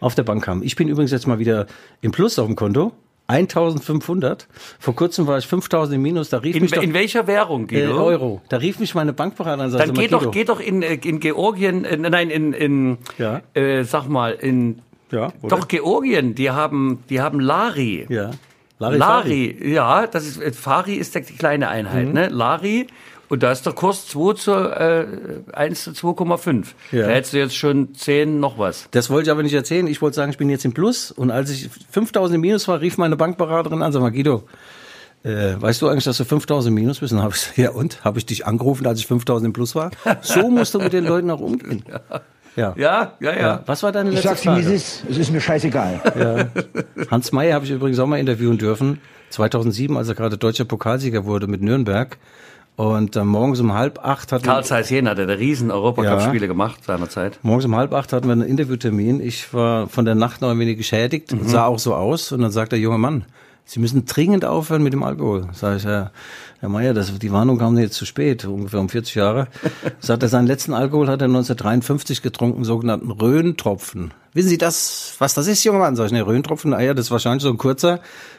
[0.00, 0.62] auf der Bank haben.
[0.62, 1.66] Ich bin übrigens jetzt mal wieder
[2.00, 2.92] im Plus auf dem Konto.
[3.32, 4.46] 1500.
[4.78, 6.28] Vor kurzem war ich 5000 im Minus.
[6.30, 8.04] Da rief In, mich doch, in welcher Währung, äh, Guido?
[8.04, 8.42] Euro.
[8.48, 11.20] Da rief mich meine Bankberaterin sagte, Dann geh Guido, doch, geh doch in, äh, in
[11.20, 13.40] Georgien, äh, nein, in, in Ja.
[13.54, 15.56] äh, sag mal, in Ja, oder?
[15.56, 18.06] doch Georgien, die haben, die haben Lari.
[18.08, 18.30] Ja.
[18.78, 19.56] Larifari.
[19.60, 22.12] Lari, ja, das ist, äh, Fari ist die kleine Einheit, Mhm.
[22.14, 22.28] ne?
[22.28, 22.86] Lari.
[23.32, 25.06] Und da ist der Kurs 2 zu, äh,
[25.54, 26.74] 1 zu 2,5.
[26.90, 27.06] Ja.
[27.06, 28.88] Da hättest du jetzt schon 10 noch was.
[28.90, 29.86] Das wollte ich aber nicht erzählen.
[29.86, 31.10] Ich wollte sagen, ich bin jetzt im Plus.
[31.10, 34.42] Und als ich 5000 im Minus war, rief meine Bankberaterin an, sag mal, Guido,
[35.24, 37.14] äh, weißt du eigentlich, dass du 5000 im Minus bist?
[37.14, 38.04] Und habe ich ja und?
[38.04, 39.92] Habe ich dich angerufen, als ich 5000 im Plus war?
[40.20, 41.84] So musst du mit den Leuten auch umgehen.
[42.54, 42.74] Ja.
[42.76, 43.40] Ja, ja, ja.
[43.40, 43.62] Ja.
[43.64, 44.74] Was war deine Ich letzte sag's dir, wie es Frage?
[44.74, 45.04] ist.
[45.08, 46.50] Es ist mir scheißegal.
[47.10, 49.00] Hans Meyer habe ich übrigens auch mal interviewen dürfen.
[49.30, 52.18] 2007, als er gerade deutscher Pokalsieger wurde mit Nürnberg.
[52.74, 56.84] Und äh, morgens um halb acht hat Karl Zeiss Jena, der, der riesen Europacup-Spiele gemacht
[56.84, 57.38] seinerzeit.
[57.42, 59.20] Morgens um halb acht hatten wir einen Interviewtermin.
[59.20, 62.32] Ich war von der Nacht noch ein wenig geschädigt, sah auch so aus.
[62.32, 63.26] Und dann sagt der junge Mann,
[63.64, 65.48] Sie müssen dringend aufhören mit dem Alkohol.
[65.52, 66.10] Sag ich, Herr,
[66.62, 69.48] Herr Meier, das, die Warnung kam jetzt zu spät, ungefähr um 40 Jahre.
[69.98, 74.14] Sagt er, seinen letzten Alkohol hat er 1953 getrunken, sogenannten Röhntropfen.
[74.32, 75.96] Wissen Sie das, was das ist, junger Mann?
[75.96, 77.98] Sag ich, ne, Röhntropfen, ja, das ist wahrscheinlich so ein kurzer,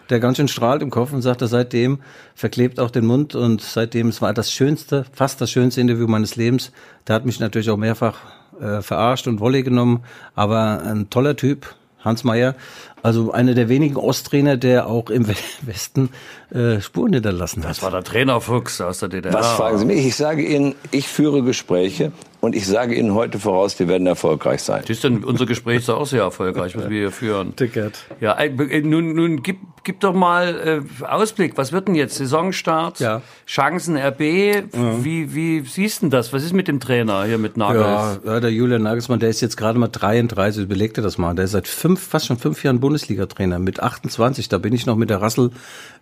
[0.09, 1.99] der ganz schön strahlt im Kopf und sagt er, seitdem
[2.33, 6.37] verklebt auch den Mund und seitdem, es war das schönste, fast das schönste Interview meines
[6.37, 6.71] Lebens.
[7.09, 8.19] Der hat mich natürlich auch mehrfach
[8.57, 12.55] äh, verarscht und Volley genommen, aber ein toller Typ, Hans Meyer,
[13.01, 15.27] also einer der wenigen Osttrainer, der auch im
[15.61, 16.09] Westen
[16.51, 17.71] äh, Spuren hinterlassen hat.
[17.71, 19.33] Das war der Trainer Fuchs aus der DDR.
[19.33, 20.05] Was fragen Sie mich?
[20.05, 22.11] Ich sage Ihnen, ich führe Gespräche
[22.43, 24.81] und ich sage Ihnen heute voraus, die werden erfolgreich sein.
[24.81, 27.55] Das ist denn unser Gespräch ist auch sehr erfolgreich, was wir hier führen.
[27.55, 27.99] Ticket.
[28.19, 31.55] Ja, äh, nun, nun gib, gib doch mal äh, Ausblick.
[31.55, 32.15] Was wird denn jetzt?
[32.15, 32.99] Saisonstart?
[32.99, 33.21] Ja.
[33.47, 34.19] Chancen RB?
[34.19, 36.33] Wie, wie siehst du denn das?
[36.33, 38.19] Was ist mit dem Trainer hier mit Nagels?
[38.25, 41.33] Ja, ja, der Julian Nagelsmann, der ist jetzt gerade mal 33, überleg dir das mal.
[41.35, 43.57] Der ist seit fünf, fast schon fünf Jahren Bundesliga-Trainer.
[43.59, 45.51] Mit 28, da bin ich noch mit der Rassel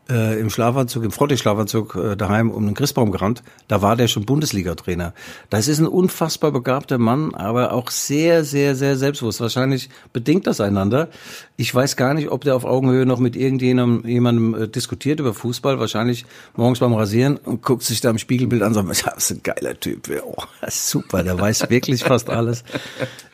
[0.09, 3.43] äh, im Schlafanzug, im Frottee-Schlafanzug äh, daheim um den Christbaum gerannt.
[3.67, 5.13] Da war der schon Bundesliga-Trainer.
[5.49, 9.41] Das ist ein unfassbar begabter Mann, aber auch sehr, sehr, sehr selbstbewusst.
[9.41, 11.09] Wahrscheinlich bedingt das einander.
[11.57, 15.33] Ich weiß gar nicht, ob der auf Augenhöhe noch mit irgendjemandem jemandem, äh, diskutiert über
[15.33, 15.79] Fußball.
[15.79, 19.37] Wahrscheinlich morgens beim Rasieren und guckt sich da im Spiegelbild an und sagt, das ist
[19.37, 20.09] ein geiler Typ.
[20.23, 22.63] Oh, super, der weiß wirklich fast alles.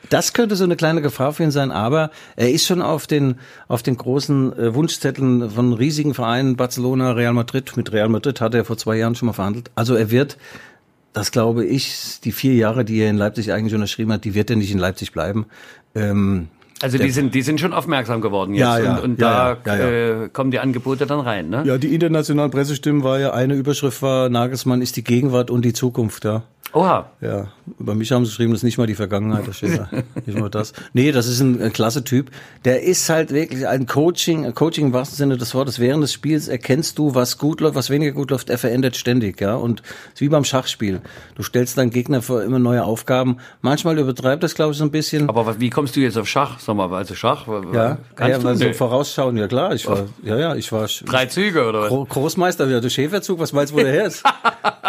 [0.10, 3.36] Das könnte so eine kleine Gefahr für ihn sein, aber er ist schon auf den,
[3.68, 7.76] auf den großen äh, Wunschzetteln von riesigen Vereinen, Barcelona, Real Madrid.
[7.76, 9.72] Mit Real Madrid hat er vor zwei Jahren schon mal verhandelt.
[9.76, 10.38] Also er wird,
[11.14, 14.50] das glaube ich, die vier Jahre, die er in Leipzig eigentlich unterschrieben hat, die wird
[14.50, 15.46] er nicht in Leipzig bleiben.
[15.96, 16.48] Ähm,
[16.82, 19.76] Also die sind, die sind schon aufmerksam geworden jetzt Ja, ja, und, und ja, da
[19.78, 21.64] ja, ja, Äh, kommen die Angebote dann rein, ne?
[21.66, 25.74] Ja, die internationalen Pressestimmen war ja, eine Überschrift war, Nagelsmann ist die Gegenwart und die
[25.74, 26.44] Zukunft, ja.
[26.78, 27.10] Oha.
[27.22, 27.48] Ja,
[27.80, 29.90] über mich haben sie geschrieben, das ist nicht mal die Vergangenheit, das steht da.
[30.26, 30.74] nicht mal das.
[30.94, 32.30] Nee, das ist ein, ein klasse Typ.
[32.66, 35.80] Der ist halt wirklich ein Coaching, ein Coaching im wahrsten Sinne des Wortes.
[35.80, 38.50] Während des Spiels erkennst du, was gut läuft, was weniger gut läuft.
[38.52, 39.56] Er verändert ständig, ja.
[39.56, 41.02] Und es ist wie beim Schachspiel.
[41.36, 43.38] Du stellst deinen Gegner vor immer neue Aufgaben.
[43.62, 45.28] Manchmal übertreibt das, glaube ich, so ein bisschen.
[45.30, 46.60] Aber was- wie kommst du jetzt auf Schach?
[46.60, 47.48] Sag mal, also Schach?
[47.74, 48.56] ja, kannst ja, du?
[48.56, 51.90] so vorausschauen, ja klar, ich war, ja, ja, ich war Drei Züge oder was?
[51.90, 54.24] Gro Großmeister, ja, der Schäferzug, was meinst du, wo der her ist?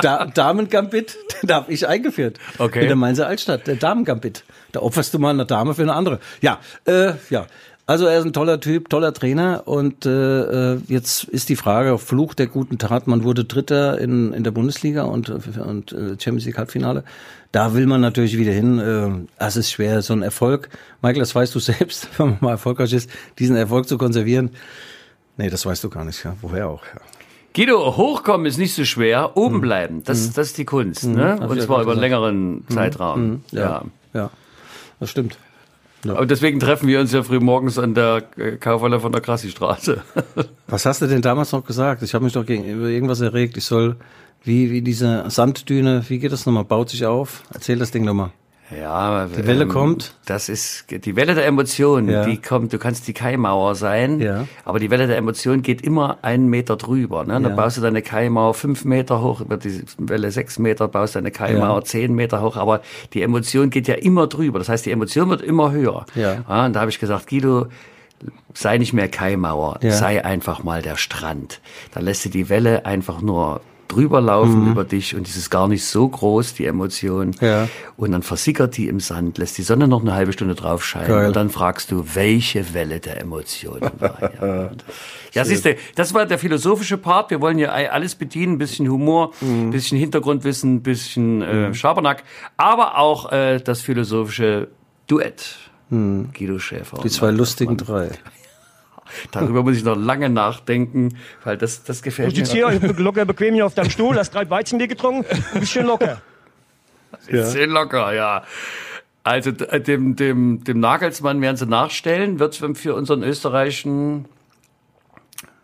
[0.02, 2.38] da Damen-Gambit, da habe ich eingeführt.
[2.58, 2.82] Okay.
[2.82, 4.44] In der Mainzer Altstadt, der Damen-Gambit.
[4.72, 6.20] Da opferst du mal eine Dame für eine andere.
[6.40, 7.46] Ja, äh, ja.
[7.88, 11.96] Also er ist ein toller Typ, toller Trainer und äh, äh, jetzt ist die Frage,
[11.96, 16.44] Fluch der guten Tat, man wurde Dritter in, in der Bundesliga und, und äh, Champions
[16.44, 17.02] League Halbfinale.
[17.50, 18.78] Da will man natürlich wieder hin.
[18.78, 20.68] Äh, es ist schwer, so ein Erfolg.
[21.00, 24.50] Michael, das weißt du selbst, wenn man mal erfolgreich ist, diesen Erfolg zu konservieren.
[25.38, 26.36] Nee, das weißt du gar nicht, ja.
[26.42, 27.00] Woher auch, ja.
[27.58, 31.38] Guido, hochkommen ist nicht so schwer, oben bleiben, das, das ist die Kunst, ne?
[31.40, 33.42] Hab Und ja zwar über einen längeren Zeitraum.
[33.50, 33.82] Ja.
[34.14, 34.30] Ja,
[35.00, 35.38] das stimmt.
[36.04, 40.02] Und deswegen treffen wir uns ja früh morgens an der äh, Kaufhalle von der Krassi-Straße.
[40.68, 42.04] Was hast du denn damals noch gesagt?
[42.04, 43.56] Ich habe mich doch gegen über irgendwas erregt.
[43.56, 43.96] Ich soll,
[44.44, 46.64] wie, wie diese Sanddüne, wie geht das nochmal?
[46.64, 47.42] Baut sich auf?
[47.52, 48.30] Erzähl das Ding nochmal.
[48.76, 50.14] Ja, Die Welle kommt.
[50.26, 52.24] Das ist die Welle der Emotionen, Ja.
[52.26, 54.46] die kommt, du kannst die Kaimauer sein, Ja.
[54.64, 57.24] aber die Welle der Emotionen geht immer einen Meter drüber.
[57.24, 57.32] Ne?
[57.34, 57.48] Dann Ja.
[57.50, 61.84] baust du deine Kaimauer fünf Meter hoch, über die Welle sechs Meter, baust deine Kaimauer
[61.84, 62.82] zehn Meter hoch, aber
[63.14, 64.58] die Emotion geht ja immer drüber.
[64.58, 66.04] Das heißt, die Emotion wird immer höher.
[66.14, 66.32] Ja.
[66.66, 67.68] und da habe ich gesagt, Guido,
[68.52, 69.92] sei nicht mehr Kaimauer, Ja.
[69.92, 71.60] sei einfach mal der Strand.
[71.94, 74.70] Da lässt du die Welle einfach nur drüber laufen Mhm.
[74.72, 77.34] über dich und es ist gar nicht so groß, die Emotion.
[77.40, 77.68] Ja.
[77.96, 81.08] Und dann versickert die im Sand, lässt die Sonne noch eine halbe Stunde drauf scheinen
[81.08, 81.26] Geil.
[81.28, 84.30] und dann fragst du, welche Welle der Emotionen war.
[84.42, 84.70] Ja,
[85.32, 87.30] ja siehst du, das war der philosophische Part.
[87.30, 89.70] Wir wollen ja alles bedienen, ein bisschen Humor, ein Mhm.
[89.70, 92.22] bisschen Hintergrundwissen, ein bisschen äh, Schabernack,
[92.56, 94.68] aber auch äh, das philosophische
[95.06, 95.56] Duett.
[95.90, 96.98] Guido Schäfer.
[96.98, 97.02] Mhm.
[97.02, 98.10] Die zwei lustigen drei.
[99.30, 102.70] Darüber muss ich noch lange nachdenken, weil das, das gefällt Du sitzt mir.
[102.70, 106.20] hier locker bequem hier auf deinem Stuhl, hast drei Weizenbier getrunken, du bist schön locker.
[107.26, 108.44] Ist sehr locker, ja.
[109.24, 114.26] Also dem, dem, dem Nagelsmann werden sie nachstellen, wird für unseren österreichischen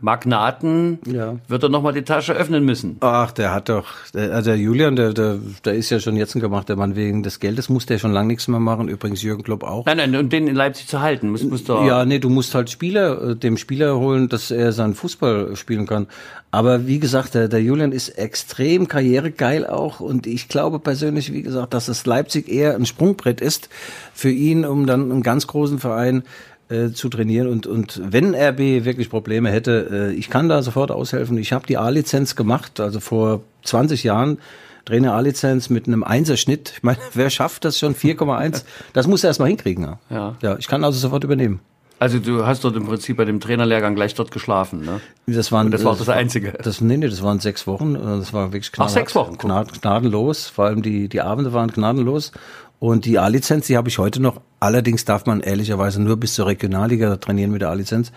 [0.05, 1.37] Magnaten, Ja.
[1.49, 2.99] wird er nochmal die Tasche öffnen müssen.
[3.01, 6.35] Ach, der hat doch, der, also der Julian, der, der, der ist ja schon jetzt
[6.37, 8.89] ein gemachter Mann wegen des Geldes, muss der schon lange nichts mehr machen.
[8.89, 9.87] Übrigens Jürgen Klopp auch.
[9.87, 11.85] Nein, nein, und den in Leipzig zu halten, muss, muss doch.
[11.87, 15.87] Ja, nee, du musst halt Spieler, äh, dem Spieler holen, dass er seinen Fußball spielen
[15.87, 16.07] kann.
[16.51, 21.43] Aber wie gesagt, der, der Julian ist extrem karrieregeil auch und ich glaube persönlich, wie
[21.43, 23.69] gesagt, dass es Leipzig eher ein Sprungbrett ist
[24.13, 26.23] für ihn, um dann einen ganz großen Verein
[26.75, 30.91] äh, zu trainieren und und wenn RB wirklich Probleme hätte, äh, ich kann da sofort
[30.91, 31.39] aushelfen.
[31.39, 34.39] Ich habe die A-Lizenz gemacht, also vor 20 Jahren
[34.85, 36.75] Trainer A-Lizenz mit einem Einserschnitt.
[36.77, 38.65] Ich meine, wer schafft das schon 4,1?
[38.93, 39.85] Das muss er erst mal hinkriegen.
[39.85, 39.99] Ja.
[40.11, 40.37] Ja.
[40.43, 41.61] ja, ich kann also sofort übernehmen.
[42.01, 45.01] Also du hast dort im Prinzip bei dem Trainerlehrgang gleich dort geschlafen, ne?
[45.27, 46.53] Das waren, das war auch das Einzige.
[46.53, 47.95] Das, nee, nee, das waren sechs Wochen.
[47.95, 48.93] Das war wirklich knallhart.
[48.93, 49.39] sechs Wochen.
[49.39, 50.49] Gnad, gnadenlos.
[50.49, 52.33] Vor allem die, die Abende waren gnadenlos.
[52.85, 54.43] Und die A-Lizenz, die habe ich heute noch.
[54.61, 58.13] Allerdings darf man ehrlicherweise nur bis zur Regionalliga trainieren mit der A-Lizenz.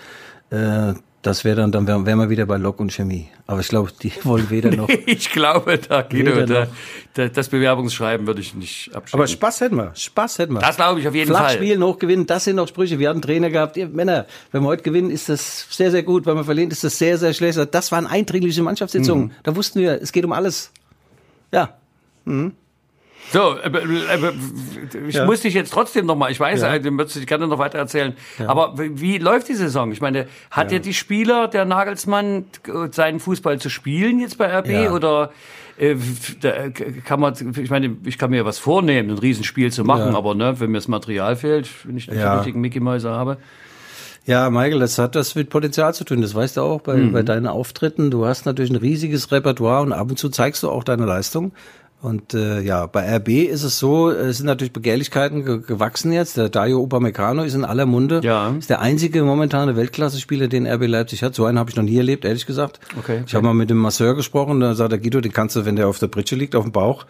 [0.49, 3.29] Äh, das wäre dann, dann wären wär wir wieder bei Lok und Chemie.
[3.45, 4.89] Aber ich glaube, die wollen weder noch.
[5.05, 6.67] Ich glaube, da Weder da,
[7.13, 9.21] da, das Bewerbungsschreiben würde ich nicht abschicken.
[9.21, 9.95] Aber Spaß hätten wir.
[9.95, 10.59] Spaß hätten wir.
[10.59, 11.55] Das glaube ich auf jeden Flach Fall.
[11.55, 12.99] spielen, hoch gewinnen, das sind noch Sprüche.
[12.99, 16.25] Wir hatten Trainer gehabt, ihr Männer, wenn wir heute gewinnen, ist das sehr, sehr gut.
[16.25, 17.57] Wenn wir verlieren, ist das sehr, sehr schlecht.
[17.71, 19.27] Das waren eindringliche Mannschaftssitzungen.
[19.27, 19.31] Mhm.
[19.43, 20.73] Da wussten wir, es geht um alles.
[21.53, 21.77] Ja.
[23.33, 24.33] So, äh, äh,
[25.07, 25.25] ich Ja.
[25.25, 26.73] muss dich jetzt trotzdem noch mal, ich weiß, Ja.
[26.73, 26.79] ja.
[26.79, 28.13] du würdest dich gerne noch weiter erzählen,
[28.45, 29.91] aber wie, läuft die Saison?
[29.91, 30.79] Ich meine, hat ja.
[30.79, 32.45] die Spieler, der Nagelsmann,
[32.91, 34.91] seinen Fußball zu spielen jetzt bei RB Ja.
[34.91, 35.31] oder
[35.79, 35.91] äh,
[36.41, 36.71] äh,
[37.05, 40.17] kann man, ich meine, ich kann mir was vornehmen, ein Riesenspiel zu machen, Ja.
[40.17, 42.13] aber ne, wenn mir das Material fehlt, wenn ich Ja.
[42.31, 43.37] die richtigen Mickey-Mäuse habe.
[44.25, 46.21] Ja, Michael, das hat das mit Potenzial zu tun.
[46.21, 47.13] Das weißt du auch bei, Mhm.
[47.13, 48.09] bei deinen Auftritten.
[48.11, 51.53] Du hast natürlich ein riesiges Repertoire und ab und zu zeigst du auch deine Leistung.
[51.99, 56.37] Und äh, ja, bei RB ist es so, es sind natürlich Begehrlichkeiten ge gewachsen jetzt.
[56.37, 58.21] Der Dario Upamecano ist in aller Munde.
[58.23, 58.49] Ja.
[58.51, 61.33] Ist der einzige momentane Weltklasse-Spieler, den RB Leipzig hat.
[61.33, 62.79] So einen habe ich noch nie erlebt, ehrlich gesagt.
[62.99, 63.23] Okay.
[63.25, 65.75] Ich habe mal mit dem Masseur gesprochen, da sagt der Guido, den kannst du, wenn
[65.75, 67.07] der auf der Pritsche liegt, auf dem Bauch,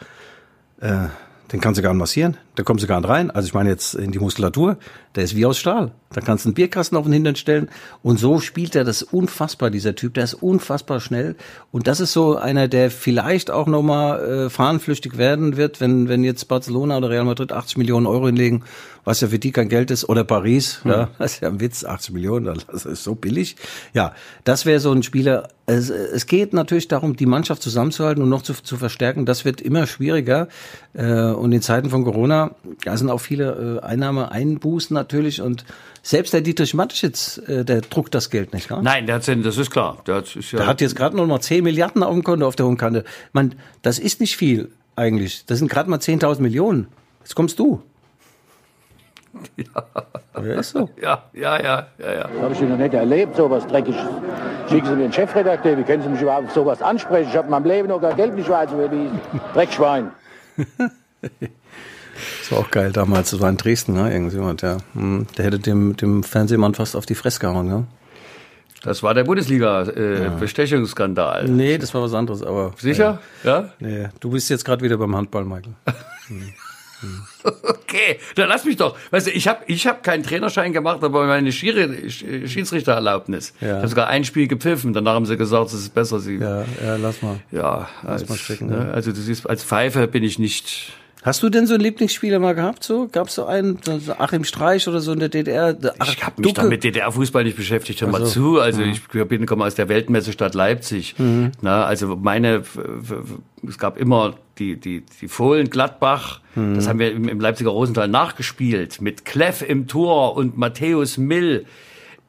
[0.80, 1.08] äh,
[1.52, 2.38] den kannst du gar nicht massieren.
[2.56, 3.32] Da kommst du gar nicht rein.
[3.32, 4.78] Also ich meine jetzt in die Muskulatur,
[5.16, 5.92] der ist wie aus Stahl.
[6.12, 7.70] Da kannst du einen Bierkasten auf den Hintern stellen.
[8.04, 10.14] Und so spielt er das unfassbar, dieser Typ.
[10.16, 11.36] Der ist unfassbar schnell.
[11.72, 16.24] Und das ist so einer, der vielleicht auch nochmal äh, fahnenflüchtig werden wird, wenn, wenn
[16.24, 18.64] jetzt Barcelona oder Real Madrid 80 Millionen Euro hinlegen,
[19.06, 20.08] was ja für die kein Geld ist.
[20.10, 23.56] Oder Paris, ja, das ist ja ein Witz, 80 Millionen, das ist so billig.
[23.94, 28.30] Ja, das wäre so ein Spieler, es, es geht natürlich darum, die Mannschaft zusammenzuhalten und
[28.30, 29.26] noch zu, zu verstärken.
[29.26, 30.48] Das wird immer schwieriger.
[30.94, 32.52] Äh, und in Zeiten von Corona,
[32.86, 35.42] da sind auch viele äh, Einnahmeeinbußen natürlich.
[35.42, 35.66] Und
[36.02, 38.70] selbst der Dietrich Mateschitz, äh, der druckt das Geld nicht.
[38.70, 38.82] Ja?
[38.82, 39.98] Nein, der hat das ist klar.
[40.08, 42.48] Der, hat, ist ja der hat jetzt gerade noch mal 10 Milliarden auf dem Konto
[42.48, 43.04] auf der hohen Kante.
[43.34, 45.46] Man, das ist nicht viel eigentlich.
[45.48, 46.88] Das sind gerade mal 10.000 Millionen.
[47.20, 47.82] Jetzt kommst du.
[49.58, 49.84] Ja.
[50.44, 50.88] Ja, ist so.
[51.02, 52.30] Ja, ja, ja, ja, ja.
[52.42, 54.00] Habe ich noch nicht erlebt, sowas Dreckiges.
[54.70, 57.30] Schicken Sie mir den Chefredakteur, wie können Sie mich überhaupt auf sowas ansprechen?
[57.32, 59.20] Ich habe in meinem Leben noch gar Geld nicht weiß überwiesen.
[59.54, 60.12] Dreckschwein.
[62.40, 63.30] Das war auch geil damals.
[63.30, 64.12] Das war in Dresden, ne?
[64.12, 64.78] Irgendjemand, ja.
[64.94, 67.84] Hm, Der hätte dem, dem Fernsehmann fast auf die Fresse gehauen, ja.
[68.84, 71.48] Das war der Bundesliga-Bestechungsskandal.
[71.48, 72.74] Nee, das war was anderes, aber.
[72.78, 73.20] Sicher?
[73.44, 73.70] Ja.
[73.80, 75.74] Nee, du bist jetzt gerade wieder beim Handball, Michael.
[77.64, 78.98] Okay, dann lass mich doch.
[79.12, 83.54] Weißt du, ich habe ich hab keinen Trainerschein gemacht, aber meine Schiri, Schiedsrichtererlaubnis.
[83.62, 83.68] Ja.
[83.68, 84.94] Ich habe sogar ein Spiel gepfiffen.
[84.94, 86.36] Danach haben sie gesagt, es ist besser, sie.
[86.36, 87.40] Ja, ja, lass mal.
[87.52, 90.94] Ja, als, mal stecken, ne, also du siehst, als Pfeife bin ich nicht.
[91.24, 92.84] Hast du denn so einen Lieblingsspieler mal gehabt?
[92.84, 95.76] So gab's so einen, so Achim Streich oder so in der DDR?
[96.00, 98.02] Ach, Ich habe mich da mit DDR-Fußball nicht beschäftigt.
[98.02, 98.60] Hör mal zu.
[98.60, 101.16] Also ich bin komme aus der Weltmessestadt Leipzig.
[101.62, 102.64] Na, also meine,
[103.68, 106.40] es gab immer die die die Fohlen Gladbach.
[106.56, 111.66] Das haben wir im, im Leipziger Rosenthal nachgespielt mit Kleff im Tor und Matthäus Mill.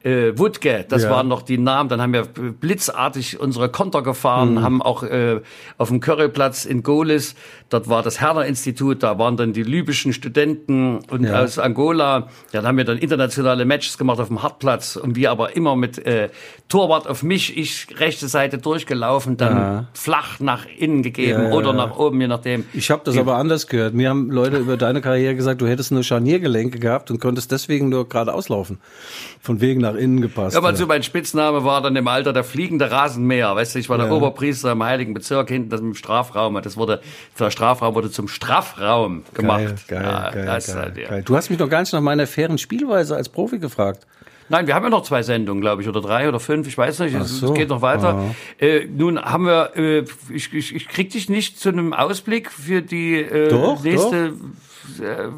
[0.01, 1.09] Äh, Wutke, das Ja.
[1.09, 1.89] waren noch die Namen.
[1.89, 5.41] Dann haben wir blitzartig unsere Konter gefahren, haben auch äh,
[5.77, 7.35] auf dem Curryplatz in Golis,
[7.69, 11.41] dort war das Herner-Institut, da waren dann die libyschen Studenten und Ja.
[11.43, 12.27] aus Angola.
[12.51, 15.75] Ja, dann haben wir dann internationale Matches gemacht auf dem Hartplatz und wir aber immer
[15.75, 16.29] mit äh,
[16.67, 19.87] Torwart auf mich, ich rechte Seite durchgelaufen, dann Ja.
[19.93, 22.65] flach nach innen gegeben Ja, oder nach oben, je nachdem.
[22.73, 23.93] Ich habe das aber anders gehört.
[23.93, 27.89] Mir haben Leute über deine Karriere gesagt, du hättest nur Scharniergelenke gehabt und konntest deswegen
[27.89, 28.79] nur gerade auslaufen.
[29.41, 30.53] Von wegen nach innen gepasst.
[30.55, 33.55] Ja, aber so mein Spitzname war dann im Alter der fliegende Rasenmäher.
[33.55, 34.09] Weißt du, ich war der.
[34.09, 36.59] Oberpriester im Heiligen Bezirk hinten, das im Strafraum.
[36.63, 36.99] Das wurde,
[37.37, 39.87] der Strafraum wurde zum Strafraum gemacht.
[39.89, 41.09] Geil, geil, ja, geil, das geil, halt, ja.
[41.09, 41.23] geil.
[41.25, 44.07] Du hast mich noch gar nicht nach meiner fairen Spielweise als Profi gefragt.
[44.47, 46.99] Nein, wir haben ja noch zwei Sendungen, glaube ich, oder drei oder fünf, ich weiß
[46.99, 47.47] nicht, es, so.
[47.47, 48.33] es geht noch weiter.
[48.59, 52.81] Äh, nun haben wir, äh, ich, ich, ich krieg dich nicht zu einem Ausblick für
[52.81, 54.33] die äh, Doch, nächste,
[54.99, 55.29] Äh,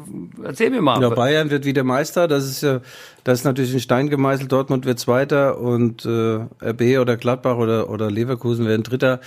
[0.44, 1.00] erzähl mir mal.
[1.02, 2.28] Ja, Bayern wird wieder Meister.
[2.28, 2.80] Das ist ja,
[3.24, 4.50] das ist natürlich ein Stein gemeißelt.
[4.50, 9.20] Dortmund wird Zweiter und äh, RB oder Gladbach oder oder Leverkusen werden Dritter.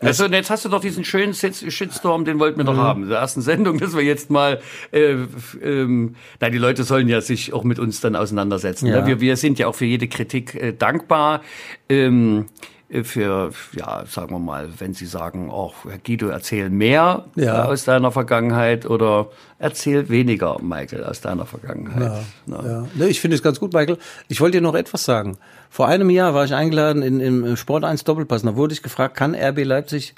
[0.00, 2.76] Also, jetzt hast du doch diesen schönen Shitstorm, den wollten wir Mhm.
[2.76, 3.02] doch haben.
[3.04, 4.60] In der ersten Sendung, dass wir jetzt mal,
[4.92, 5.16] äh,
[5.62, 8.86] ähm, nein, die Leute sollen ja sich auch mit uns dann auseinandersetzen.
[8.88, 9.00] Ja.
[9.00, 9.06] Ne?
[9.06, 11.40] Wir, wir sind ja auch für jede Kritik äh, dankbar.
[11.88, 17.24] Ähm, äh, für, ja, sagen wir mal, wenn Sie sagen, oh, Herr Guido, erzähl mehr
[17.34, 17.64] Ja.
[17.64, 19.28] äh, aus deiner Vergangenheit oder
[19.58, 22.24] erzähl weniger, Michael, aus deiner Vergangenheit.
[22.46, 22.86] Ja.
[22.94, 23.98] Ne, ich finde es ganz gut, Michael.
[24.28, 25.38] Ich wollte dir noch etwas sagen.
[25.70, 28.42] Vor einem Jahr war ich eingeladen in, im Sport 1 Doppelpass.
[28.42, 30.14] Da wurde ich gefragt, kann RB Leipzig,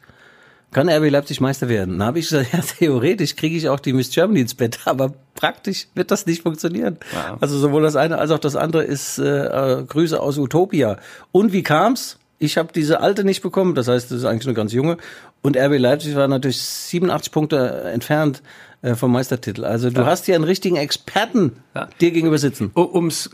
[0.73, 1.99] kann RB Leipzig Meister werden?
[1.99, 5.15] Da habe ich gesagt, ja, theoretisch kriege ich auch die Miss Germany ins Bett, aber
[5.35, 6.99] praktisch wird das nicht funktionieren.
[7.41, 10.99] Also sowohl das eine als auch das andere ist äh, äh, Grüße aus Utopia.
[11.33, 12.19] Und wie kam's?
[12.39, 14.99] Ich habe diese alte nicht bekommen, das heißt, das ist eigentlich eine ganz junge.
[15.43, 18.43] Und RB Leipzig war natürlich 87 Punkte entfernt
[18.83, 19.65] äh, vom Meistertitel.
[19.65, 21.89] Also du hast hier einen richtigen Experten Ja.
[22.01, 22.71] dir gegenüber sitzen.
[22.75, 23.31] Um es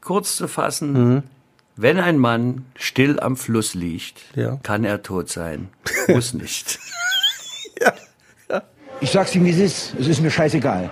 [0.00, 1.22] kurz zu fassen, Mhm.
[1.76, 4.58] wenn ein Mann still am Fluss liegt, Ja.
[4.62, 5.68] kann er tot sein.
[6.08, 6.78] Muss nicht.
[9.02, 9.94] Ich sag's ihm, wie es ist.
[10.00, 10.90] Es ist mir scheißegal.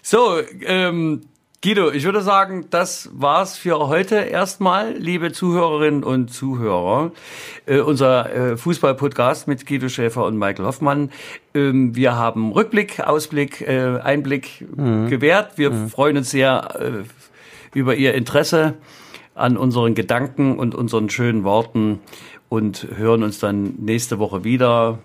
[0.00, 1.22] So, ähm,
[1.64, 7.12] Guido, ich würde sagen, das war's für heute erstmal, liebe Zuhörerinnen und Zuhörer.
[7.66, 11.12] Äh, unser äh, Fußball-Podcast mit Guido Schäfer und Michael Hoffmann.
[11.54, 14.66] Ähm, wir haben Rückblick, Ausblick, äh, Einblick
[15.08, 15.56] gewährt.
[15.56, 18.74] Wir freuen uns sehr äh, über Ihr Interesse
[19.36, 22.00] an unseren Gedanken und unseren schönen Worten
[22.48, 24.98] und hören uns dann nächste Woche wieder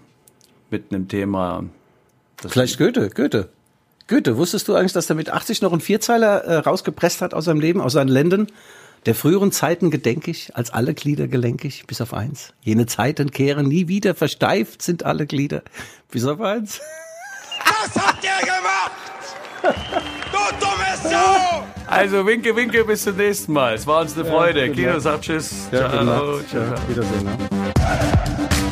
[0.72, 1.66] mit einem Thema.
[2.42, 3.50] Vielleicht Goethe, Goethe.
[4.08, 7.46] Goethe, wusstest du eigentlich, dass er mit 80 noch einen Vierzeiler äh, rausgepresst hat aus
[7.46, 8.48] seinem Leben, aus seinen Lenden?
[9.06, 12.54] Der früheren Zeiten gedenk ich, als alle Glieder gelenkig, bis auf eins.
[12.62, 15.62] Jene Zeiten kehren nie wieder, versteift sind alle Glieder,
[16.12, 16.80] bis auf eins.
[17.60, 18.92] Was habt ihr gemacht?
[20.32, 21.66] Du dumme Sau!
[21.88, 23.76] Also winke, winke, bis zum nächsten Mal.
[23.76, 24.70] Es war uns eine Freude.
[24.70, 25.68] Guido sagt Tschüss.
[25.72, 25.90] Ja.
[25.90, 26.40] Ciao.
[26.54, 27.24] Ja, Wiedersehen.
[27.24, 28.67] Ne?